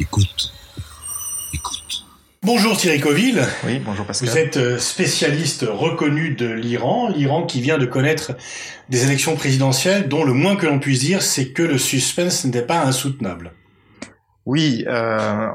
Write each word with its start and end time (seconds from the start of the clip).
Écoute. 0.00 0.50
Écoute. 1.52 2.06
Bonjour 2.42 2.74
Thierry 2.76 3.00
Coville. 3.00 3.46
Oui, 3.66 3.78
bonjour 3.84 4.06
Pascal. 4.06 4.30
Vous 4.30 4.38
êtes 4.38 4.56
euh, 4.56 4.78
spécialiste 4.78 5.66
reconnu 5.68 6.30
de 6.30 6.50
l'Iran, 6.50 7.10
l'Iran 7.10 7.44
qui 7.44 7.60
vient 7.60 7.76
de 7.76 7.84
connaître 7.84 8.32
des 8.88 9.04
élections 9.04 9.36
présidentielles 9.36 10.08
dont 10.08 10.24
le 10.24 10.32
moins 10.32 10.56
que 10.56 10.64
l'on 10.64 10.78
puisse 10.78 11.00
dire, 11.00 11.20
c'est 11.20 11.52
que 11.52 11.62
le 11.62 11.76
suspense 11.76 12.46
n'était 12.46 12.62
pas 12.62 12.80
insoutenable. 12.82 13.52
Oui, 14.46 14.86
euh, 14.88 15.48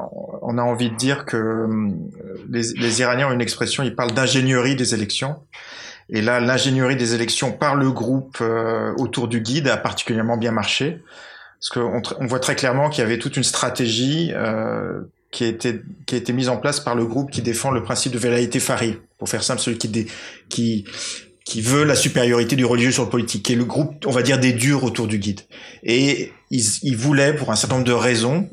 on 0.43 0.59
a 0.59 0.61
envie 0.61 0.91
de 0.91 0.95
dire 0.95 1.25
que 1.25 1.37
euh, 1.37 1.89
les, 2.47 2.61
les, 2.77 3.01
Iraniens 3.01 3.29
ont 3.29 3.33
une 3.33 3.41
expression, 3.41 3.81
ils 3.81 3.95
parlent 3.95 4.13
d'ingénierie 4.13 4.75
des 4.75 4.93
élections. 4.93 5.37
Et 6.09 6.21
là, 6.21 6.39
l'ingénierie 6.39 6.95
des 6.95 7.15
élections 7.15 7.51
par 7.51 7.75
le 7.75 7.91
groupe 7.91 8.37
euh, 8.41 8.93
autour 8.97 9.27
du 9.27 9.41
guide 9.41 9.67
a 9.67 9.77
particulièrement 9.77 10.37
bien 10.37 10.51
marché. 10.51 11.01
Parce 11.65 11.83
qu'on 11.83 12.01
on 12.19 12.27
voit 12.27 12.39
très 12.39 12.55
clairement 12.55 12.89
qu'il 12.89 13.01
y 13.01 13.05
avait 13.05 13.17
toute 13.17 13.37
une 13.37 13.43
stratégie 13.43 14.31
euh, 14.33 15.01
qui, 15.31 15.45
a 15.45 15.47
été, 15.47 15.81
qui 16.05 16.33
mise 16.33 16.49
en 16.49 16.57
place 16.57 16.79
par 16.79 16.95
le 16.95 17.05
groupe 17.05 17.31
qui 17.31 17.41
défend 17.41 17.71
le 17.71 17.81
principe 17.81 18.11
de 18.11 18.19
vérité 18.19 18.59
Fari. 18.59 18.97
Pour 19.17 19.29
faire 19.29 19.43
simple, 19.43 19.61
celui 19.61 19.79
qui, 19.79 19.87
dé, 19.87 20.05
qui, 20.49 20.85
qui 21.43 21.61
veut 21.61 21.83
la 21.83 21.95
supériorité 21.95 22.55
du 22.55 22.65
religieux 22.65 22.91
sur 22.91 23.05
le 23.05 23.09
politique, 23.09 23.43
qui 23.43 23.53
est 23.53 23.55
le 23.55 23.65
groupe, 23.65 24.05
on 24.05 24.11
va 24.11 24.21
dire, 24.21 24.37
des 24.37 24.53
durs 24.53 24.83
autour 24.83 25.07
du 25.07 25.17
guide. 25.17 25.41
Et 25.81 26.31
ils, 26.51 26.65
ils 26.83 26.97
voulaient, 26.97 27.35
pour 27.35 27.51
un 27.51 27.55
certain 27.55 27.75
nombre 27.75 27.87
de 27.87 27.93
raisons, 27.93 28.47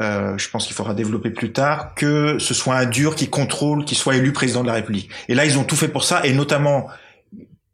euh, 0.00 0.36
je 0.36 0.50
pense 0.50 0.66
qu'il 0.66 0.74
faudra 0.74 0.92
développer 0.92 1.30
plus 1.30 1.52
tard, 1.52 1.94
que 1.94 2.38
ce 2.40 2.52
soit 2.52 2.74
un 2.74 2.86
dur 2.86 3.14
qui 3.14 3.28
contrôle, 3.28 3.84
qui 3.84 3.94
soit 3.94 4.16
élu 4.16 4.32
président 4.32 4.62
de 4.62 4.66
la 4.66 4.74
République. 4.74 5.08
Et 5.28 5.36
là, 5.36 5.44
ils 5.44 5.56
ont 5.56 5.64
tout 5.64 5.76
fait 5.76 5.88
pour 5.88 6.02
ça, 6.02 6.26
et 6.26 6.32
notamment, 6.32 6.88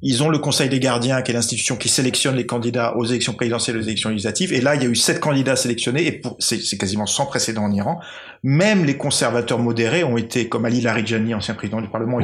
ils 0.02 0.22
ont 0.22 0.30
le 0.30 0.38
Conseil 0.38 0.68
des 0.68 0.80
gardiens, 0.80 1.20
qui 1.22 1.30
est 1.30 1.34
l'institution 1.34 1.76
qui 1.76 1.88
sélectionne 1.88 2.34
les 2.34 2.46
candidats 2.46 2.96
aux 2.96 3.04
élections 3.04 3.34
présidentielles 3.34 3.76
et 3.76 3.80
aux 3.80 3.82
élections 3.82 4.08
législatives. 4.08 4.52
Et 4.52 4.60
là, 4.60 4.74
il 4.74 4.82
y 4.82 4.86
a 4.86 4.88
eu 4.88 4.96
sept 4.96 5.20
candidats 5.20 5.56
sélectionnés, 5.56 6.06
et 6.06 6.22
c'est 6.38 6.78
quasiment 6.78 7.06
sans 7.06 7.26
précédent 7.26 7.64
en 7.64 7.72
Iran. 7.72 8.00
Même 8.42 8.84
les 8.84 8.96
conservateurs 8.96 9.58
modérés 9.58 10.02
ont 10.02 10.16
été, 10.16 10.48
comme 10.48 10.64
Ali 10.64 10.80
Larijani, 10.80 11.34
ancien 11.34 11.54
président 11.54 11.82
du 11.82 11.88
Parlement, 11.88 12.18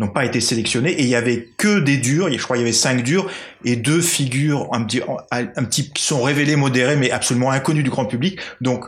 n'ont 0.00 0.08
pas 0.08 0.24
été 0.24 0.40
sélectionnés. 0.40 0.90
Et 0.90 1.02
il 1.02 1.08
y 1.08 1.14
avait 1.14 1.50
que 1.56 1.78
des 1.78 1.98
durs. 1.98 2.28
Je 2.32 2.42
crois 2.42 2.56
qu'il 2.56 2.64
y 2.64 2.68
avait 2.68 2.72
cinq 2.72 3.04
durs 3.04 3.30
et 3.64 3.76
deux 3.76 4.00
figures 4.00 4.68
un 4.72 4.82
petit, 4.82 5.00
un 5.30 5.64
petit 5.64 5.90
qui 5.90 6.02
sont 6.02 6.22
révélées 6.22 6.56
modérées, 6.56 6.96
mais 6.96 7.12
absolument 7.12 7.52
inconnues 7.52 7.84
du 7.84 7.90
grand 7.90 8.06
public. 8.06 8.38
Donc 8.60 8.86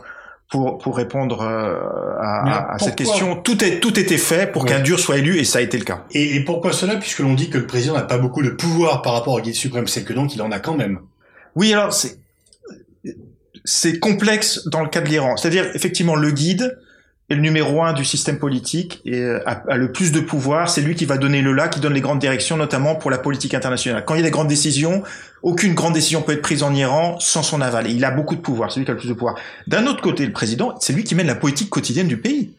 pour, 0.49 0.77
pour 0.77 0.95
répondre 0.95 1.41
euh, 1.41 1.77
à, 2.21 2.73
à 2.73 2.79
cette 2.79 2.95
question. 2.95 3.35
Tout, 3.35 3.63
est, 3.63 3.79
tout 3.79 3.99
était 3.99 4.17
fait 4.17 4.51
pour 4.51 4.65
qu'un 4.65 4.79
dur 4.79 4.99
soit 4.99 5.17
élu 5.17 5.37
et 5.37 5.43
ça 5.43 5.59
a 5.59 5.61
été 5.61 5.77
le 5.77 5.83
cas. 5.83 6.05
Et, 6.11 6.35
et 6.35 6.43
pourquoi 6.43 6.71
cela? 6.71 6.95
Puisque 6.95 7.19
l'on 7.19 7.33
dit 7.33 7.49
que 7.49 7.57
le 7.57 7.67
président 7.67 7.93
n'a 7.95 8.03
pas 8.03 8.17
beaucoup 8.17 8.41
de 8.41 8.49
pouvoir 8.49 9.01
par 9.01 9.13
rapport 9.13 9.33
au 9.33 9.41
guide 9.41 9.55
suprême, 9.55 9.87
c'est 9.87 10.03
que 10.03 10.13
donc 10.13 10.33
il 10.35 10.41
en 10.41 10.51
a 10.51 10.59
quand 10.59 10.75
même. 10.75 10.99
Oui, 11.55 11.73
alors 11.73 11.93
c'est 11.93 12.19
c'est 13.65 13.99
complexe 13.99 14.67
dans 14.69 14.81
le 14.81 14.87
cas 14.87 15.01
de 15.01 15.09
l'Iran. 15.09 15.35
C'est-à-dire 15.35 15.69
effectivement 15.73 16.15
le 16.15 16.31
guide 16.31 16.79
le 17.29 17.35
numéro 17.35 17.83
un 17.83 17.91
du 17.91 18.05
système 18.05 18.39
politique 18.39 19.01
euh, 19.07 19.41
a, 19.45 19.63
a, 19.69 19.77
le 19.77 19.91
plus 19.91 20.11
de 20.11 20.21
pouvoir. 20.21 20.69
C'est 20.69 20.81
lui 20.81 20.95
qui 20.95 21.05
va 21.05 21.17
donner 21.17 21.41
le 21.41 21.51
là, 21.51 21.67
qui 21.67 21.79
donne 21.79 21.93
les 21.93 22.01
grandes 22.01 22.19
directions, 22.19 22.55
notamment 22.55 22.95
pour 22.95 23.11
la 23.11 23.17
politique 23.17 23.53
internationale. 23.53 24.05
Quand 24.05 24.15
il 24.15 24.19
y 24.19 24.21
a 24.21 24.23
des 24.23 24.31
grandes 24.31 24.47
décisions, 24.47 25.03
aucune 25.43 25.73
grande 25.73 25.93
décision 25.93 26.21
peut 26.21 26.31
être 26.31 26.41
prise 26.41 26.63
en 26.63 26.73
Iran 26.73 27.17
sans 27.19 27.43
son 27.43 27.59
aval. 27.59 27.87
Et 27.87 27.91
il 27.91 28.05
a 28.05 28.11
beaucoup 28.11 28.35
de 28.35 28.41
pouvoir. 28.41 28.71
C'est 28.71 28.79
lui 28.79 28.85
qui 28.85 28.91
a 28.91 28.93
le 28.93 28.99
plus 28.99 29.09
de 29.09 29.13
pouvoir. 29.13 29.35
D'un 29.67 29.87
autre 29.87 30.01
côté, 30.01 30.25
le 30.25 30.31
président, 30.31 30.75
c'est 30.79 30.93
lui 30.93 31.03
qui 31.03 31.15
mène 31.15 31.27
la 31.27 31.35
politique 31.35 31.69
quotidienne 31.69 32.07
du 32.07 32.17
pays. 32.17 32.51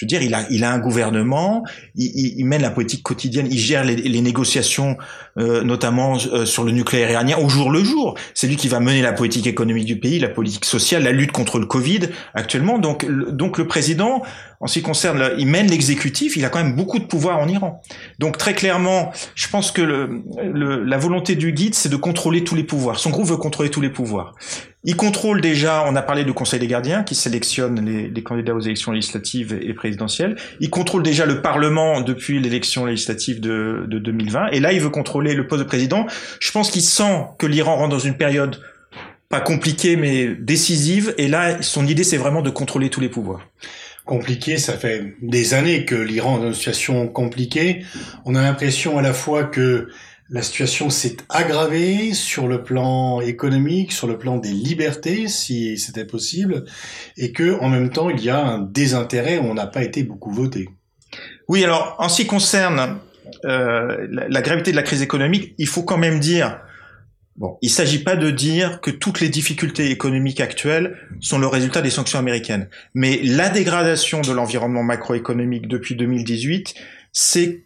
Je 0.00 0.06
veux 0.06 0.08
dire, 0.08 0.22
il 0.22 0.32
a, 0.32 0.46
il 0.50 0.64
a 0.64 0.72
un 0.72 0.78
gouvernement, 0.78 1.62
il, 1.94 2.06
il, 2.14 2.38
il 2.38 2.46
mène 2.46 2.62
la 2.62 2.70
politique 2.70 3.02
quotidienne, 3.02 3.46
il 3.50 3.58
gère 3.58 3.84
les, 3.84 3.96
les 3.96 4.22
négociations, 4.22 4.96
euh, 5.36 5.62
notamment 5.62 6.16
euh, 6.32 6.46
sur 6.46 6.64
le 6.64 6.72
nucléaire 6.72 7.10
iranien, 7.10 7.36
au 7.36 7.50
jour 7.50 7.70
le 7.70 7.84
jour. 7.84 8.14
C'est 8.32 8.46
lui 8.46 8.56
qui 8.56 8.68
va 8.68 8.80
mener 8.80 9.02
la 9.02 9.12
politique 9.12 9.46
économique 9.46 9.84
du 9.84 10.00
pays, 10.00 10.18
la 10.18 10.30
politique 10.30 10.64
sociale, 10.64 11.02
la 11.02 11.12
lutte 11.12 11.32
contre 11.32 11.58
le 11.58 11.66
Covid 11.66 12.08
actuellement. 12.32 12.78
Donc, 12.78 13.06
donc 13.30 13.58
le 13.58 13.66
président, 13.66 14.22
en 14.60 14.66
ce 14.66 14.74
qui 14.74 14.82
concerne, 14.82 15.30
il 15.38 15.46
mène 15.46 15.68
l'exécutif, 15.68 16.36
il 16.36 16.44
a 16.44 16.50
quand 16.50 16.62
même 16.62 16.76
beaucoup 16.76 16.98
de 16.98 17.04
pouvoir 17.04 17.38
en 17.38 17.48
Iran. 17.48 17.80
Donc 18.18 18.36
très 18.36 18.52
clairement, 18.52 19.10
je 19.34 19.48
pense 19.48 19.72
que 19.72 19.80
le, 19.80 20.22
le, 20.52 20.84
la 20.84 20.98
volonté 20.98 21.34
du 21.34 21.52
guide, 21.52 21.74
c'est 21.74 21.88
de 21.88 21.96
contrôler 21.96 22.44
tous 22.44 22.54
les 22.54 22.62
pouvoirs. 22.62 22.98
Son 22.98 23.08
groupe 23.08 23.26
veut 23.26 23.38
contrôler 23.38 23.70
tous 23.70 23.80
les 23.80 23.88
pouvoirs. 23.88 24.34
Il 24.84 24.96
contrôle 24.96 25.40
déjà, 25.40 25.84
on 25.86 25.96
a 25.96 26.02
parlé 26.02 26.24
du 26.24 26.34
Conseil 26.34 26.60
des 26.60 26.66
gardiens 26.66 27.04
qui 27.04 27.14
sélectionne 27.14 27.84
les, 27.84 28.08
les, 28.08 28.22
candidats 28.22 28.54
aux 28.54 28.60
élections 28.60 28.92
législatives 28.92 29.58
et 29.60 29.72
présidentielles. 29.72 30.36
Il 30.60 30.68
contrôle 30.68 31.02
déjà 31.02 31.24
le 31.24 31.40
Parlement 31.40 32.02
depuis 32.02 32.38
l'élection 32.38 32.84
législative 32.84 33.40
de, 33.40 33.86
de 33.88 33.98
2020. 33.98 34.48
Et 34.48 34.60
là, 34.60 34.72
il 34.72 34.80
veut 34.80 34.90
contrôler 34.90 35.34
le 35.34 35.46
poste 35.46 35.62
de 35.62 35.66
président. 35.66 36.06
Je 36.38 36.50
pense 36.50 36.70
qu'il 36.70 36.82
sent 36.82 37.24
que 37.38 37.46
l'Iran 37.46 37.76
rentre 37.76 37.90
dans 37.90 37.98
une 37.98 38.16
période 38.16 38.60
pas 39.30 39.40
compliquée 39.40 39.96
mais 39.96 40.34
décisive. 40.34 41.14
Et 41.16 41.28
là, 41.28 41.62
son 41.62 41.86
idée, 41.86 42.04
c'est 42.04 42.18
vraiment 42.18 42.42
de 42.42 42.50
contrôler 42.50 42.90
tous 42.90 43.00
les 43.00 43.08
pouvoirs 43.08 43.40
compliqué. 44.04 44.58
Ça 44.58 44.74
fait 44.74 45.14
des 45.22 45.54
années 45.54 45.84
que 45.84 45.94
l'Iran 45.94 46.38
est 46.38 46.40
dans 46.40 46.48
une 46.48 46.54
situation 46.54 47.08
compliquée. 47.08 47.84
On 48.24 48.34
a 48.34 48.42
l'impression 48.42 48.98
à 48.98 49.02
la 49.02 49.12
fois 49.12 49.44
que 49.44 49.88
la 50.30 50.42
situation 50.42 50.90
s'est 50.90 51.16
aggravée 51.28 52.14
sur 52.14 52.46
le 52.46 52.62
plan 52.62 53.20
économique, 53.20 53.90
sur 53.90 54.06
le 54.06 54.16
plan 54.16 54.36
des 54.36 54.52
libertés, 54.52 55.26
si 55.26 55.76
c'était 55.76 56.04
possible, 56.04 56.64
et 57.16 57.32
que 57.32 57.58
en 57.60 57.68
même 57.68 57.90
temps 57.90 58.10
il 58.10 58.22
y 58.22 58.30
a 58.30 58.40
un 58.40 58.58
désintérêt. 58.60 59.38
On 59.38 59.54
n'a 59.54 59.66
pas 59.66 59.82
été 59.82 60.04
beaucoup 60.04 60.30
voté. 60.30 60.68
Oui, 61.48 61.64
alors 61.64 61.96
en 61.98 62.08
ce 62.08 62.22
qui 62.22 62.28
concerne 62.28 62.98
euh, 63.44 64.06
la, 64.10 64.28
la, 64.28 64.42
gravité 64.42 64.70
de 64.70 64.76
la 64.76 64.82
crise 64.82 65.02
économique, 65.02 65.54
il 65.58 65.66
faut 65.66 65.82
quand 65.82 65.98
même 65.98 66.20
dire 66.20 66.60
Bon, 67.36 67.56
il 67.62 67.66
ne 67.66 67.72
s'agit 67.72 68.02
pas 68.02 68.16
de 68.16 68.30
dire 68.30 68.80
que 68.80 68.90
toutes 68.90 69.20
les 69.20 69.28
difficultés 69.28 69.90
économiques 69.90 70.40
actuelles 70.40 70.96
sont 71.20 71.38
le 71.38 71.46
résultat 71.46 71.80
des 71.80 71.90
sanctions 71.90 72.18
américaines, 72.18 72.68
mais 72.92 73.20
la 73.22 73.48
dégradation 73.48 74.20
de 74.20 74.32
l'environnement 74.32 74.82
macroéconomique 74.82 75.66
depuis 75.68 75.94
2018, 75.94 76.74
c'est 77.12 77.64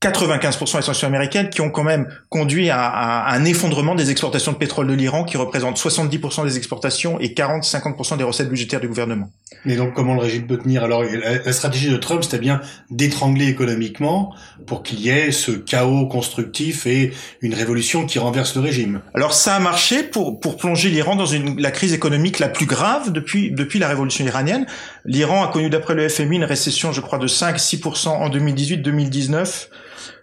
95% 0.00 0.76
des 0.76 0.82
sanctions 0.82 1.08
américaines 1.08 1.50
qui 1.50 1.60
ont 1.60 1.70
quand 1.70 1.82
même 1.82 2.08
conduit 2.28 2.70
à, 2.70 2.86
à, 2.86 3.34
un 3.34 3.44
effondrement 3.44 3.96
des 3.96 4.12
exportations 4.12 4.52
de 4.52 4.56
pétrole 4.56 4.86
de 4.86 4.94
l'Iran 4.94 5.24
qui 5.24 5.36
représente 5.36 5.76
70% 5.76 6.44
des 6.44 6.56
exportations 6.56 7.18
et 7.18 7.28
40-50% 7.28 8.16
des 8.16 8.22
recettes 8.22 8.48
budgétaires 8.48 8.80
du 8.80 8.86
gouvernement. 8.86 9.28
Mais 9.64 9.74
donc 9.74 9.94
comment 9.94 10.14
le 10.14 10.20
régime 10.20 10.46
peut 10.46 10.58
tenir? 10.58 10.84
Alors 10.84 11.02
la, 11.02 11.52
stratégie 11.52 11.90
de 11.90 11.96
Trump 11.96 12.22
c'était 12.22 12.38
bien 12.38 12.60
d'étrangler 12.90 13.48
économiquement 13.48 14.32
pour 14.66 14.84
qu'il 14.84 15.00
y 15.00 15.08
ait 15.08 15.32
ce 15.32 15.50
chaos 15.50 16.06
constructif 16.06 16.86
et 16.86 17.12
une 17.40 17.54
révolution 17.54 18.06
qui 18.06 18.20
renverse 18.20 18.54
le 18.54 18.60
régime. 18.60 19.00
Alors 19.14 19.32
ça 19.32 19.56
a 19.56 19.58
marché 19.58 20.04
pour, 20.04 20.38
pour 20.38 20.56
plonger 20.56 20.90
l'Iran 20.90 21.16
dans 21.16 21.26
une, 21.26 21.60
la 21.60 21.72
crise 21.72 21.92
économique 21.92 22.38
la 22.38 22.48
plus 22.48 22.66
grave 22.66 23.10
depuis, 23.10 23.50
depuis 23.50 23.80
la 23.80 23.88
révolution 23.88 24.24
iranienne. 24.24 24.66
L'Iran 25.04 25.42
a 25.42 25.48
connu 25.48 25.70
d'après 25.70 25.94
le 25.94 26.08
FMI 26.08 26.36
une 26.36 26.44
récession 26.44 26.92
je 26.92 27.00
crois 27.00 27.18
de 27.18 27.26
5-6% 27.26 28.08
en 28.08 28.30
2018-2019. 28.30 29.68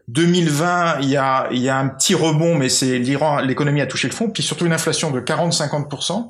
2020, 0.08 1.00
il 1.02 1.10
y 1.10 1.18
a, 1.18 1.48
il 1.52 1.60
y 1.60 1.70
a 1.70 1.78
un 1.78 1.88
petit 1.88 2.14
rebond, 2.14 2.56
mais 2.56 2.70
c'est 2.70 3.00
l'Iran, 3.00 3.40
l'économie 3.40 3.82
a 3.82 3.88
touché 3.88 4.08
le 4.08 4.14
fond, 4.14 4.30
puis 4.30 4.44
surtout 4.44 4.66
une 4.66 4.74
inflation 4.74 5.12
de 5.12 5.20
40-50%. 5.20 6.28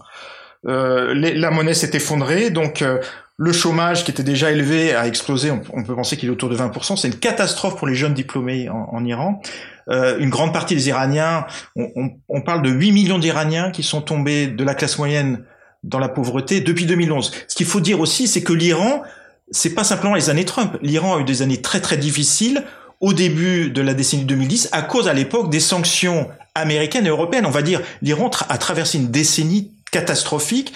Euh, 0.68 1.14
la 1.14 1.52
monnaie 1.52 1.74
s'est 1.74 1.92
effondrée, 1.94 2.50
donc 2.50 2.82
euh, 2.82 3.00
le 3.38 3.52
chômage 3.52 4.04
qui 4.04 4.12
était 4.12 4.24
déjà 4.24 4.52
élevé 4.52 4.96
a 4.96 5.08
explosé. 5.08 5.52
On, 5.52 5.84
peut 5.84 5.96
penser 5.96 6.18
qu'il 6.18 6.30
est 6.30 6.32
autour 6.32 6.50
de 6.50 6.56
20%. 6.56 6.96
C'est 6.96 7.10
une 7.10 7.20
catastrophe 7.20 7.76
pour 7.76 7.88
les 7.88 7.96
jeunes 7.96 8.14
diplômés 8.14 8.70
en, 8.70 8.90
en 8.92 9.06
Iran. 9.06 9.42
Euh, 9.90 10.18
une 10.20 10.30
grande 10.30 10.54
partie 10.54 10.74
des 10.74 10.88
Iraniens, 10.88 11.46
on, 11.76 11.92
on, 11.96 12.10
on 12.30 12.42
parle 12.42 12.64
de 12.64 12.70
8 12.70 12.92
millions 12.92 13.20
d'Iraniens 13.20 13.70
qui 13.72 13.84
sont 13.84 14.02
tombés 14.02 14.48
de 14.48 14.64
la 14.64 14.74
classe 14.74 14.98
moyenne 14.98 15.44
dans 15.84 16.00
la 16.00 16.10
pauvreté 16.10 16.62
depuis 16.62 16.86
2011. 16.86 17.32
Ce 17.48 17.56
qu'il 17.56 17.68
faut 17.68 17.82
dire 17.82 18.00
aussi, 18.00 18.28
c'est 18.28 18.42
que 18.42 18.54
l'Iran, 18.54 19.04
c'est 19.52 19.76
pas 19.76 19.84
simplement 19.84 20.16
les 20.16 20.30
années 20.30 20.46
Trump. 20.46 20.78
L'Iran 20.82 21.18
a 21.18 21.20
eu 21.20 21.24
des 21.24 21.44
années 21.44 21.62
très 21.62 21.82
très 21.82 21.98
difficiles 21.98 22.64
au 23.02 23.14
début 23.14 23.70
de 23.70 23.82
la 23.82 23.94
décennie 23.94 24.26
2010 24.26 24.70
à 24.72 24.82
cause 24.82 25.08
à 25.08 25.14
l'époque 25.14 25.50
des 25.50 25.60
sanctions 25.60 26.30
américaines 26.54 27.06
et 27.06 27.10
européennes. 27.10 27.46
On 27.46 27.52
va 27.52 27.62
dire 27.62 27.82
l'Iran 28.02 28.32
a 28.50 28.58
traversé 28.58 28.98
une 28.98 29.12
décennie 29.12 29.72
catastrophique 29.92 30.74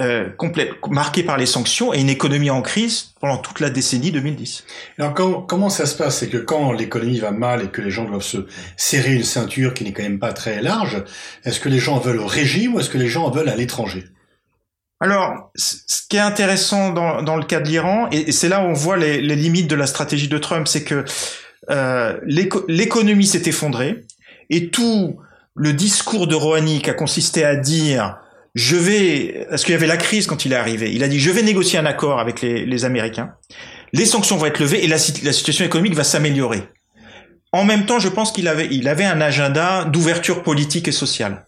euh, 0.00 0.30
complète, 0.30 0.70
marquée 0.88 1.22
par 1.22 1.36
les 1.36 1.44
sanctions 1.44 1.92
et 1.92 2.00
une 2.00 2.08
économie 2.08 2.48
en 2.48 2.62
crise 2.62 3.12
pendant 3.20 3.36
toute 3.36 3.60
la 3.60 3.68
décennie 3.68 4.10
2010. 4.10 4.64
Alors 4.98 5.12
quand, 5.12 5.42
comment 5.42 5.68
ça 5.68 5.84
se 5.84 5.94
passe? 5.94 6.18
C'est 6.18 6.30
que 6.30 6.38
quand 6.38 6.72
l'économie 6.72 7.18
va 7.18 7.30
mal 7.30 7.64
et 7.64 7.68
que 7.68 7.82
les 7.82 7.90
gens 7.90 8.06
doivent 8.06 8.22
se 8.22 8.46
serrer 8.78 9.12
une 9.12 9.22
ceinture 9.22 9.74
qui 9.74 9.84
n'est 9.84 9.92
quand 9.92 10.02
même 10.02 10.18
pas 10.18 10.32
très 10.32 10.62
large, 10.62 11.04
est-ce 11.44 11.60
que 11.60 11.68
les 11.68 11.78
gens 11.78 11.98
veulent 11.98 12.20
au 12.20 12.26
régime 12.26 12.74
ou 12.74 12.80
est-ce 12.80 12.88
que 12.88 12.96
les 12.96 13.08
gens 13.08 13.30
veulent 13.30 13.50
à 13.50 13.54
l'étranger? 13.56 14.04
Alors, 14.98 15.50
ce 15.56 16.06
qui 16.08 16.16
est 16.16 16.20
intéressant 16.20 16.90
dans, 16.90 17.22
dans 17.22 17.36
le 17.36 17.44
cas 17.44 17.60
de 17.60 17.68
l'Iran, 17.68 18.08
et 18.12 18.32
c'est 18.32 18.48
là 18.48 18.64
où 18.64 18.68
on 18.68 18.72
voit 18.72 18.96
les, 18.96 19.20
les, 19.20 19.34
limites 19.34 19.66
de 19.66 19.74
la 19.74 19.86
stratégie 19.86 20.28
de 20.28 20.38
Trump, 20.38 20.68
c'est 20.68 20.84
que 20.84 21.04
euh, 21.70 22.18
l'économie 22.26 23.26
s'est 23.26 23.42
effondrée 23.46 24.04
et 24.50 24.68
tout 24.68 25.18
le 25.54 25.72
discours 25.72 26.26
de 26.26 26.34
Rouhani 26.34 26.82
qui 26.82 26.90
a 26.90 26.94
consisté 26.94 27.44
à 27.44 27.56
dire 27.56 28.18
je 28.54 28.76
vais, 28.76 29.46
parce 29.48 29.64
qu'il 29.64 29.72
y 29.72 29.76
avait 29.76 29.86
la 29.86 29.96
crise 29.96 30.26
quand 30.26 30.44
il 30.44 30.52
est 30.52 30.56
arrivé, 30.56 30.92
il 30.92 31.02
a 31.04 31.08
dit 31.08 31.18
je 31.18 31.30
vais 31.30 31.42
négocier 31.42 31.78
un 31.78 31.86
accord 31.86 32.18
avec 32.20 32.42
les, 32.42 32.66
les 32.66 32.84
Américains, 32.84 33.34
les 33.92 34.04
sanctions 34.04 34.36
vont 34.36 34.46
être 34.46 34.58
levées 34.58 34.84
et 34.84 34.88
la, 34.88 34.96
la 34.96 35.32
situation 35.32 35.64
économique 35.64 35.94
va 35.94 36.04
s'améliorer. 36.04 36.62
En 37.52 37.64
même 37.64 37.84
temps, 37.84 37.98
je 37.98 38.08
pense 38.08 38.32
qu'il 38.32 38.48
avait, 38.48 38.68
il 38.70 38.88
avait 38.88 39.04
un 39.04 39.20
agenda 39.20 39.84
d'ouverture 39.84 40.42
politique 40.42 40.88
et 40.88 40.92
sociale. 40.92 41.44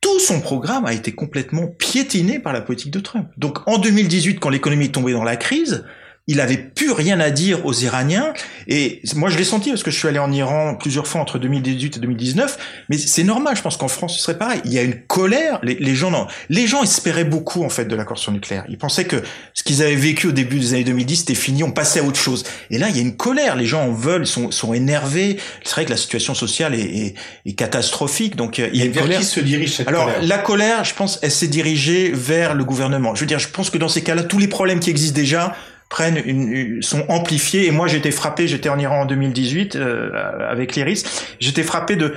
tout 0.00 0.20
son 0.20 0.40
programme 0.40 0.86
a 0.86 0.92
été 0.92 1.12
complètement 1.12 1.66
piétiné 1.66 2.38
par 2.38 2.52
la 2.52 2.60
politique 2.60 2.92
de 2.92 3.00
Trump. 3.00 3.28
Donc 3.36 3.58
en 3.68 3.78
2018, 3.78 4.38
quand 4.40 4.48
l'économie 4.48 4.86
est 4.86 4.94
tombée 4.94 5.12
dans 5.12 5.24
la 5.24 5.36
crise, 5.36 5.84
il 6.30 6.40
avait 6.40 6.58
plus 6.58 6.92
rien 6.92 7.18
à 7.18 7.30
dire 7.30 7.66
aux 7.66 7.74
Iraniens. 7.74 8.32
Et 8.68 9.02
moi, 9.16 9.30
je 9.30 9.36
l'ai 9.36 9.42
senti 9.42 9.70
parce 9.70 9.82
que 9.82 9.90
je 9.90 9.98
suis 9.98 10.06
allé 10.06 10.20
en 10.20 10.30
Iran 10.30 10.76
plusieurs 10.76 11.08
fois 11.08 11.20
entre 11.20 11.40
2018 11.40 11.96
et 11.96 12.00
2019. 12.00 12.56
Mais 12.88 12.98
c'est 12.98 13.24
normal. 13.24 13.56
Je 13.56 13.62
pense 13.62 13.76
qu'en 13.76 13.88
France, 13.88 14.16
ce 14.16 14.22
serait 14.22 14.38
pareil. 14.38 14.60
Il 14.64 14.72
y 14.72 14.78
a 14.78 14.82
une 14.82 14.94
colère. 14.94 15.58
Les, 15.64 15.94
gens, 15.96 16.12
non. 16.12 16.28
Les 16.48 16.68
gens 16.68 16.84
espéraient 16.84 17.24
beaucoup, 17.24 17.64
en 17.64 17.68
fait, 17.68 17.86
de 17.86 17.96
l'accord 17.96 18.16
sur 18.16 18.30
le 18.30 18.36
nucléaire. 18.36 18.64
Ils 18.68 18.78
pensaient 18.78 19.06
que 19.06 19.16
ce 19.54 19.64
qu'ils 19.64 19.82
avaient 19.82 19.96
vécu 19.96 20.28
au 20.28 20.32
début 20.32 20.60
des 20.60 20.72
années 20.72 20.84
2010, 20.84 21.16
c'était 21.16 21.34
fini. 21.34 21.64
On 21.64 21.72
passait 21.72 21.98
à 21.98 22.04
autre 22.04 22.20
chose. 22.20 22.44
Et 22.70 22.78
là, 22.78 22.90
il 22.90 22.96
y 22.96 23.00
a 23.00 23.02
une 23.02 23.16
colère. 23.16 23.56
Les 23.56 23.66
gens 23.66 23.82
en 23.82 23.92
veulent, 23.92 24.26
sont, 24.26 24.52
sont 24.52 24.72
énervés. 24.72 25.36
C'est 25.64 25.72
vrai 25.72 25.84
que 25.84 25.90
la 25.90 25.96
situation 25.96 26.34
sociale 26.34 26.76
est, 26.76 27.16
est, 27.44 27.52
catastrophique. 27.54 28.36
Donc, 28.36 28.60
euh, 28.60 28.68
il 28.72 28.78
y 28.78 28.82
a 28.82 28.84
une 28.84 28.92
vers 28.92 29.02
colère. 29.02 29.18
qui 29.18 29.26
se 29.26 29.40
dirige 29.40 29.72
cette 29.72 29.88
Alors, 29.88 30.04
colère? 30.04 30.22
la 30.22 30.38
colère, 30.38 30.84
je 30.84 30.94
pense, 30.94 31.18
elle 31.22 31.32
s'est 31.32 31.48
dirigée 31.48 32.12
vers 32.14 32.54
le 32.54 32.62
gouvernement. 32.62 33.16
Je 33.16 33.20
veux 33.22 33.26
dire, 33.26 33.40
je 33.40 33.48
pense 33.48 33.68
que 33.68 33.78
dans 33.78 33.88
ces 33.88 34.02
cas-là, 34.02 34.22
tous 34.22 34.38
les 34.38 34.46
problèmes 34.46 34.78
qui 34.78 34.90
existent 34.90 35.16
déjà, 35.16 35.56
prennent 35.90 36.22
une, 36.24 36.82
sont 36.82 37.04
amplifiés. 37.10 37.66
Et 37.66 37.70
moi, 37.70 37.86
j'étais 37.86 38.12
frappé, 38.12 38.48
j'étais 38.48 38.70
en 38.70 38.78
Iran 38.78 39.02
en 39.02 39.06
2018 39.06 39.76
euh, 39.76 40.10
avec 40.48 40.74
l'Iris, 40.74 41.04
j'étais 41.38 41.64
frappé 41.64 41.96
de 41.96 42.14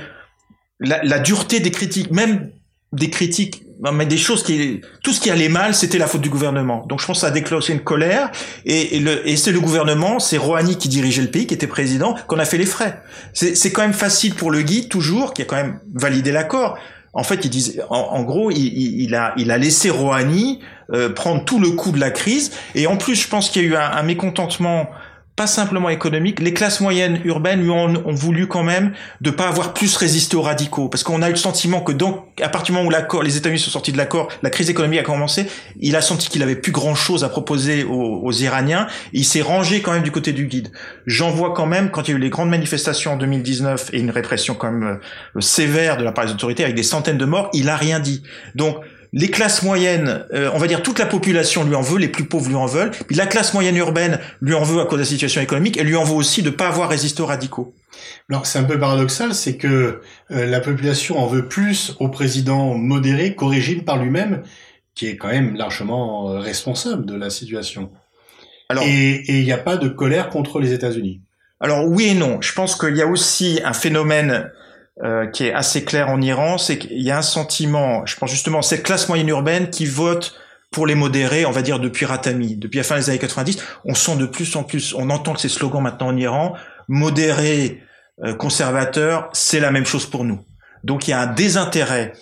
la, 0.80 1.02
la, 1.02 1.18
dureté 1.18 1.60
des 1.60 1.70
critiques, 1.70 2.10
même 2.10 2.50
des 2.92 3.10
critiques, 3.10 3.64
mais 3.92 4.06
des 4.06 4.16
choses 4.16 4.42
qui, 4.42 4.80
tout 5.02 5.12
ce 5.12 5.20
qui 5.20 5.30
allait 5.30 5.48
mal, 5.48 5.74
c'était 5.74 5.98
la 5.98 6.06
faute 6.06 6.20
du 6.20 6.30
gouvernement. 6.30 6.86
Donc 6.88 7.00
je 7.00 7.06
pense 7.06 7.18
que 7.18 7.20
ça 7.22 7.26
a 7.26 7.30
déclenché 7.30 7.72
une 7.72 7.80
colère, 7.80 8.30
et, 8.64 8.98
le, 9.00 9.28
et 9.28 9.36
c'est 9.36 9.52
le 9.52 9.60
gouvernement, 9.60 10.20
c'est 10.20 10.38
Rouhani 10.38 10.78
qui 10.78 10.88
dirigeait 10.88 11.22
le 11.22 11.30
pays, 11.30 11.46
qui 11.46 11.54
était 11.54 11.66
président, 11.66 12.14
qu'on 12.28 12.38
a 12.38 12.44
fait 12.44 12.58
les 12.58 12.66
frais. 12.66 13.02
C'est 13.32 13.72
quand 13.72 13.82
même 13.82 13.92
facile 13.92 14.34
pour 14.34 14.50
le 14.50 14.62
guide, 14.62 14.88
toujours, 14.88 15.34
qui 15.34 15.42
a 15.42 15.44
quand 15.44 15.56
même 15.56 15.80
validé 15.92 16.32
l'accord, 16.32 16.78
en 17.14 17.22
fait, 17.22 17.44
ils 17.44 17.50
disent, 17.50 17.82
en, 17.90 18.22
gros, 18.24 18.50
il, 18.50 19.14
a, 19.14 19.34
il 19.36 19.50
a 19.52 19.58
laissé 19.58 19.88
Rouhani 19.88 20.58
euh, 20.92 21.08
prendre 21.08 21.44
tout 21.44 21.60
le 21.60 21.70
coup 21.70 21.92
de 21.92 22.00
la 22.00 22.10
crise. 22.10 22.50
Et 22.74 22.88
en 22.88 22.96
plus, 22.96 23.14
je 23.14 23.28
pense 23.28 23.50
qu'il 23.50 23.62
y 23.62 23.66
a 23.66 23.68
eu 23.68 23.76
un 23.76 24.02
mécontentement 24.02 24.88
pas 25.36 25.46
simplement 25.48 25.88
économique, 25.88 26.38
les 26.38 26.54
classes 26.54 26.80
moyennes 26.80 27.20
urbaines 27.24 27.60
lui 27.60 27.70
ont, 27.70 28.06
ont, 28.06 28.14
voulu 28.14 28.46
quand 28.46 28.62
même 28.62 28.92
de 29.20 29.30
pas 29.30 29.48
avoir 29.48 29.74
plus 29.74 29.96
résisté 29.96 30.36
aux 30.36 30.42
radicaux, 30.42 30.88
parce 30.88 31.02
qu'on 31.02 31.22
a 31.22 31.28
eu 31.28 31.32
le 31.32 31.36
sentiment 31.36 31.80
que 31.80 31.90
donc 31.90 32.24
à 32.40 32.48
partir 32.48 32.66
du 32.66 32.72
moment 32.72 32.86
où 32.86 32.90
l'accord, 32.90 33.24
les 33.24 33.36
États-Unis 33.36 33.58
sont 33.58 33.70
sortis 33.70 33.90
de 33.90 33.96
l'accord, 33.96 34.28
la 34.42 34.50
crise 34.50 34.70
économique 34.70 35.00
a 35.00 35.02
commencé, 35.02 35.46
il 35.80 35.96
a 35.96 36.02
senti 36.02 36.28
qu'il 36.28 36.42
avait 36.44 36.54
plus 36.54 36.70
grand 36.70 36.94
chose 36.94 37.24
à 37.24 37.28
proposer 37.28 37.82
aux, 37.82 38.20
aux 38.22 38.32
Iraniens, 38.32 38.86
il 39.12 39.24
s'est 39.24 39.42
rangé 39.42 39.82
quand 39.82 39.92
même 39.92 40.04
du 40.04 40.12
côté 40.12 40.32
du 40.32 40.46
guide. 40.46 40.70
J'en 41.06 41.30
vois 41.30 41.52
quand 41.52 41.66
même 41.66 41.90
quand 41.90 42.06
il 42.06 42.12
y 42.12 42.14
a 42.14 42.16
eu 42.16 42.20
les 42.20 42.30
grandes 42.30 42.50
manifestations 42.50 43.14
en 43.14 43.16
2019 43.16 43.90
et 43.92 43.98
une 43.98 44.10
répression 44.10 44.54
quand 44.54 44.70
même 44.70 45.00
euh, 45.36 45.40
sévère 45.40 45.96
de 45.96 46.04
la 46.04 46.12
part 46.12 46.26
des 46.26 46.32
autorités 46.32 46.62
avec 46.62 46.76
des 46.76 46.84
centaines 46.84 47.18
de 47.18 47.24
morts, 47.24 47.50
il 47.52 47.68
a 47.68 47.76
rien 47.76 47.98
dit. 47.98 48.22
Donc 48.54 48.76
les 49.16 49.30
classes 49.30 49.62
moyennes, 49.62 50.26
euh, 50.34 50.50
on 50.52 50.58
va 50.58 50.66
dire 50.66 50.82
toute 50.82 50.98
la 50.98 51.06
population 51.06 51.62
lui 51.64 51.76
en 51.76 51.82
veut, 51.82 51.98
les 51.98 52.08
plus 52.08 52.24
pauvres 52.24 52.48
lui 52.48 52.56
en 52.56 52.66
veulent, 52.66 52.90
puis 52.90 53.14
la 53.14 53.26
classe 53.26 53.54
moyenne 53.54 53.76
urbaine 53.76 54.18
lui 54.40 54.54
en 54.54 54.64
veut 54.64 54.80
à 54.80 54.86
cause 54.86 54.94
de 54.94 55.02
la 55.02 55.08
situation 55.08 55.40
économique, 55.40 55.76
elle 55.78 55.86
lui 55.86 55.94
en 55.94 56.02
veut 56.02 56.14
aussi 56.16 56.42
de 56.42 56.50
pas 56.50 56.66
avoir 56.66 56.88
résisté 56.88 57.22
aux 57.22 57.26
radicaux. 57.26 57.74
Alors 58.28 58.44
c'est 58.44 58.58
un 58.58 58.64
peu 58.64 58.76
paradoxal, 58.76 59.32
c'est 59.32 59.56
que 59.56 60.00
euh, 60.32 60.46
la 60.46 60.58
population 60.58 61.16
en 61.16 61.28
veut 61.28 61.46
plus 61.46 61.94
au 62.00 62.08
président 62.08 62.74
modéré 62.74 63.36
qu'au 63.36 63.46
régime 63.46 63.84
par 63.84 64.02
lui-même, 64.02 64.42
qui 64.96 65.06
est 65.06 65.16
quand 65.16 65.28
même 65.28 65.54
largement 65.54 66.30
euh, 66.30 66.40
responsable 66.40 67.06
de 67.06 67.14
la 67.14 67.30
situation. 67.30 67.92
Alors, 68.68 68.82
et 68.84 69.22
il 69.28 69.44
n'y 69.44 69.52
a 69.52 69.58
pas 69.58 69.76
de 69.76 69.88
colère 69.88 70.28
contre 70.28 70.58
les 70.58 70.72
États-Unis. 70.72 71.20
Alors 71.60 71.86
oui 71.86 72.08
et 72.08 72.14
non. 72.14 72.40
Je 72.40 72.52
pense 72.52 72.76
qu'il 72.76 72.96
y 72.96 73.02
a 73.02 73.06
aussi 73.06 73.60
un 73.64 73.74
phénomène 73.74 74.50
euh, 75.02 75.26
qui 75.26 75.46
est 75.46 75.52
assez 75.52 75.84
clair 75.84 76.08
en 76.08 76.20
Iran, 76.20 76.56
c'est 76.56 76.78
qu'il 76.78 77.02
y 77.02 77.10
a 77.10 77.18
un 77.18 77.22
sentiment, 77.22 78.06
je 78.06 78.16
pense 78.16 78.30
justement, 78.30 78.62
cette 78.62 78.84
classe 78.84 79.08
moyenne 79.08 79.28
urbaine 79.28 79.70
qui 79.70 79.86
vote 79.86 80.38
pour 80.70 80.86
les 80.86 80.94
modérés, 80.94 81.46
on 81.46 81.50
va 81.50 81.62
dire 81.62 81.80
depuis 81.80 82.06
Ratami, 82.06 82.56
depuis 82.56 82.78
la 82.78 82.84
fin 82.84 82.96
des 82.96 83.10
années 83.10 83.18
90, 83.18 83.58
on 83.84 83.94
sent 83.94 84.16
de 84.16 84.26
plus 84.26 84.54
en 84.54 84.62
plus, 84.62 84.94
on 84.94 85.10
entend 85.10 85.32
que 85.32 85.40
ces 85.40 85.48
slogans 85.48 85.82
maintenant 85.82 86.08
en 86.08 86.16
Iran, 86.16 86.54
modérés, 86.88 87.82
euh, 88.22 88.34
conservateurs, 88.34 89.30
c'est 89.32 89.60
la 89.60 89.72
même 89.72 89.86
chose 89.86 90.06
pour 90.06 90.24
nous. 90.24 90.40
Donc 90.84 91.08
il 91.08 91.10
y 91.10 91.14
a 91.14 91.20
un 91.20 91.26
désintérêt 91.26 92.12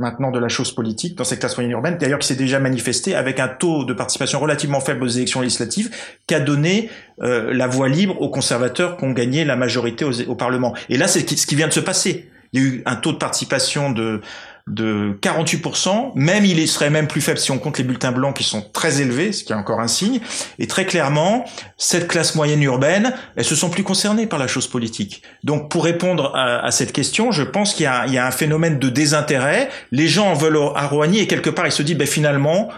de 0.00 0.38
la 0.38 0.48
chose 0.48 0.74
politique 0.74 1.16
dans 1.16 1.24
cette 1.24 1.40
classe 1.40 1.56
moyenne 1.56 1.72
urbaine, 1.72 1.98
d'ailleurs 1.98 2.18
qui 2.18 2.26
s'est 2.26 2.34
déjà 2.34 2.58
manifesté 2.58 3.14
avec 3.14 3.38
un 3.38 3.48
taux 3.48 3.84
de 3.84 3.92
participation 3.92 4.40
relativement 4.40 4.80
faible 4.80 5.04
aux 5.04 5.08
élections 5.08 5.40
législatives, 5.40 5.90
qui 6.26 6.34
a 6.34 6.40
donné 6.40 6.90
euh, 7.22 7.54
la 7.54 7.66
voie 7.66 7.88
libre 7.88 8.20
aux 8.20 8.28
conservateurs 8.28 8.96
qui 8.96 9.04
ont 9.04 9.12
gagné 9.12 9.44
la 9.44 9.56
majorité 9.56 10.04
au 10.04 10.34
Parlement. 10.34 10.74
Et 10.88 10.96
là, 10.96 11.06
c'est 11.06 11.28
ce 11.28 11.46
qui 11.46 11.54
vient 11.54 11.68
de 11.68 11.72
se 11.72 11.80
passer. 11.80 12.28
Il 12.52 12.62
y 12.62 12.64
a 12.64 12.68
eu 12.68 12.82
un 12.86 12.96
taux 12.96 13.12
de 13.12 13.18
participation 13.18 13.90
de 13.90 14.20
de 14.66 15.18
48%, 15.20 16.12
même 16.14 16.46
il 16.46 16.66
serait 16.66 16.88
même 16.88 17.06
plus 17.06 17.20
faible 17.20 17.38
si 17.38 17.50
on 17.50 17.58
compte 17.58 17.76
les 17.76 17.84
bulletins 17.84 18.12
blancs 18.12 18.34
qui 18.34 18.44
sont 18.44 18.62
très 18.72 19.02
élevés, 19.02 19.32
ce 19.32 19.44
qui 19.44 19.52
est 19.52 19.56
encore 19.56 19.80
un 19.80 19.88
signe. 19.88 20.20
Et 20.58 20.66
très 20.66 20.86
clairement, 20.86 21.44
cette 21.76 22.08
classe 22.08 22.34
moyenne 22.34 22.62
urbaine, 22.62 23.12
elles 23.36 23.44
se 23.44 23.56
sont 23.56 23.68
plus 23.68 23.82
concernées 23.82 24.26
par 24.26 24.38
la 24.38 24.46
chose 24.46 24.66
politique. 24.66 25.22
Donc 25.42 25.70
pour 25.70 25.84
répondre 25.84 26.34
à, 26.34 26.70
cette 26.70 26.92
question, 26.92 27.30
je 27.30 27.42
pense 27.42 27.74
qu'il 27.74 27.84
y, 27.84 28.18
a 28.18 28.26
un 28.26 28.30
phénomène 28.30 28.78
de 28.78 28.88
désintérêt. 28.88 29.68
Les 29.92 30.08
gens 30.08 30.28
en 30.28 30.34
veulent 30.34 30.70
à 30.74 30.86
Rouhani 30.86 31.18
et 31.18 31.26
quelque 31.26 31.50
part 31.50 31.66
ils 31.66 31.72
se 31.72 31.82
disent, 31.82 31.98
ben 31.98 32.06
finalement, 32.06 32.70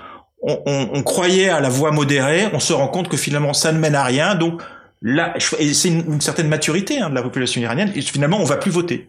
on 0.42 1.02
croyait 1.02 1.48
à 1.48 1.60
la 1.60 1.68
voie 1.68 1.92
modérée, 1.92 2.46
on 2.52 2.60
se 2.60 2.72
rend 2.72 2.88
compte 2.88 3.08
que 3.08 3.16
finalement 3.16 3.52
ça 3.52 3.72
ne 3.72 3.78
mène 3.78 3.94
à 3.94 4.04
rien, 4.04 4.34
donc 4.34 4.60
là, 5.06 5.34
c'est 5.38 5.88
une, 5.88 6.20
certaine 6.20 6.48
maturité 6.48 6.98
hein, 6.98 7.10
de 7.10 7.14
la 7.14 7.22
population 7.22 7.60
iranienne, 7.60 7.92
et 7.94 8.00
finalement, 8.00 8.40
on 8.40 8.44
va 8.44 8.56
plus 8.56 8.72
voter. 8.72 9.08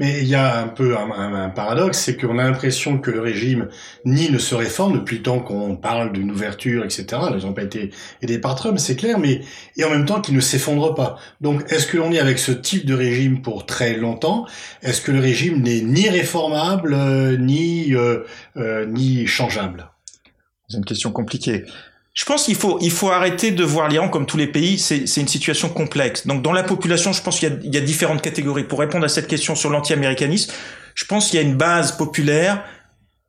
Mais 0.00 0.20
il 0.20 0.26
y 0.26 0.34
a 0.34 0.58
un 0.58 0.66
peu 0.66 0.96
un, 0.96 1.48
paradoxe, 1.50 1.98
c'est 1.98 2.16
qu'on 2.16 2.38
a 2.38 2.42
l'impression 2.42 2.98
que 2.98 3.12
le 3.12 3.20
régime 3.20 3.68
ni 4.04 4.28
ne 4.28 4.38
se 4.38 4.56
réforme 4.56 4.94
depuis 4.94 5.18
le 5.18 5.22
temps 5.22 5.38
qu'on 5.38 5.76
parle 5.76 6.12
d'une 6.12 6.32
ouverture, 6.32 6.84
etc. 6.84 7.06
Ils 7.36 7.46
n'ont 7.46 7.52
pas 7.52 7.62
été 7.62 7.90
aidés 8.22 8.40
par 8.40 8.56
Trump, 8.56 8.78
c'est 8.80 8.96
clair, 8.96 9.20
mais 9.20 9.42
et 9.76 9.84
en 9.84 9.90
même 9.90 10.04
temps 10.04 10.20
qu'il 10.20 10.34
ne 10.34 10.40
s'effondre 10.40 10.94
pas. 10.96 11.16
Donc, 11.40 11.62
est-ce 11.70 11.86
que 11.86 11.96
l'on 11.96 12.10
est 12.10 12.18
avec 12.18 12.40
ce 12.40 12.50
type 12.50 12.84
de 12.84 12.94
régime 12.94 13.40
pour 13.40 13.66
très 13.66 13.96
longtemps? 13.96 14.46
Est-ce 14.82 15.00
que 15.00 15.12
le 15.12 15.20
régime 15.20 15.62
n'est 15.62 15.80
ni 15.80 16.08
réformable 16.08 16.92
euh, 16.92 17.36
ni 17.36 17.94
euh, 17.94 18.24
euh, 18.56 18.84
ni 18.86 19.28
changeable? 19.28 19.90
C'est 20.68 20.78
une 20.78 20.84
question 20.84 21.12
compliquée. 21.12 21.64
Je 22.16 22.24
pense 22.24 22.44
qu'il 22.46 22.54
faut, 22.54 22.78
il 22.80 22.90
faut 22.90 23.10
arrêter 23.10 23.50
de 23.50 23.62
voir 23.62 23.88
l'Iran 23.88 24.08
comme 24.08 24.24
tous 24.24 24.38
les 24.38 24.46
pays. 24.46 24.78
C'est 24.78 25.20
une 25.20 25.28
situation 25.28 25.68
complexe. 25.68 26.26
Donc, 26.26 26.40
dans 26.40 26.52
la 26.52 26.62
population, 26.62 27.12
je 27.12 27.20
pense 27.20 27.38
qu'il 27.38 27.60
y, 27.62 27.68
y, 27.68 27.76
a 27.76 27.80
différentes 27.82 28.22
catégories. 28.22 28.64
Pour 28.64 28.80
répondre 28.80 29.04
à 29.04 29.08
cette 29.10 29.26
question 29.28 29.54
sur 29.54 29.68
l'anti-américanisme, 29.68 30.50
je 30.94 31.04
pense 31.04 31.28
qu'il 31.28 31.38
y 31.38 31.42
a 31.42 31.46
une 31.46 31.56
base 31.56 31.94
populaire, 31.98 32.64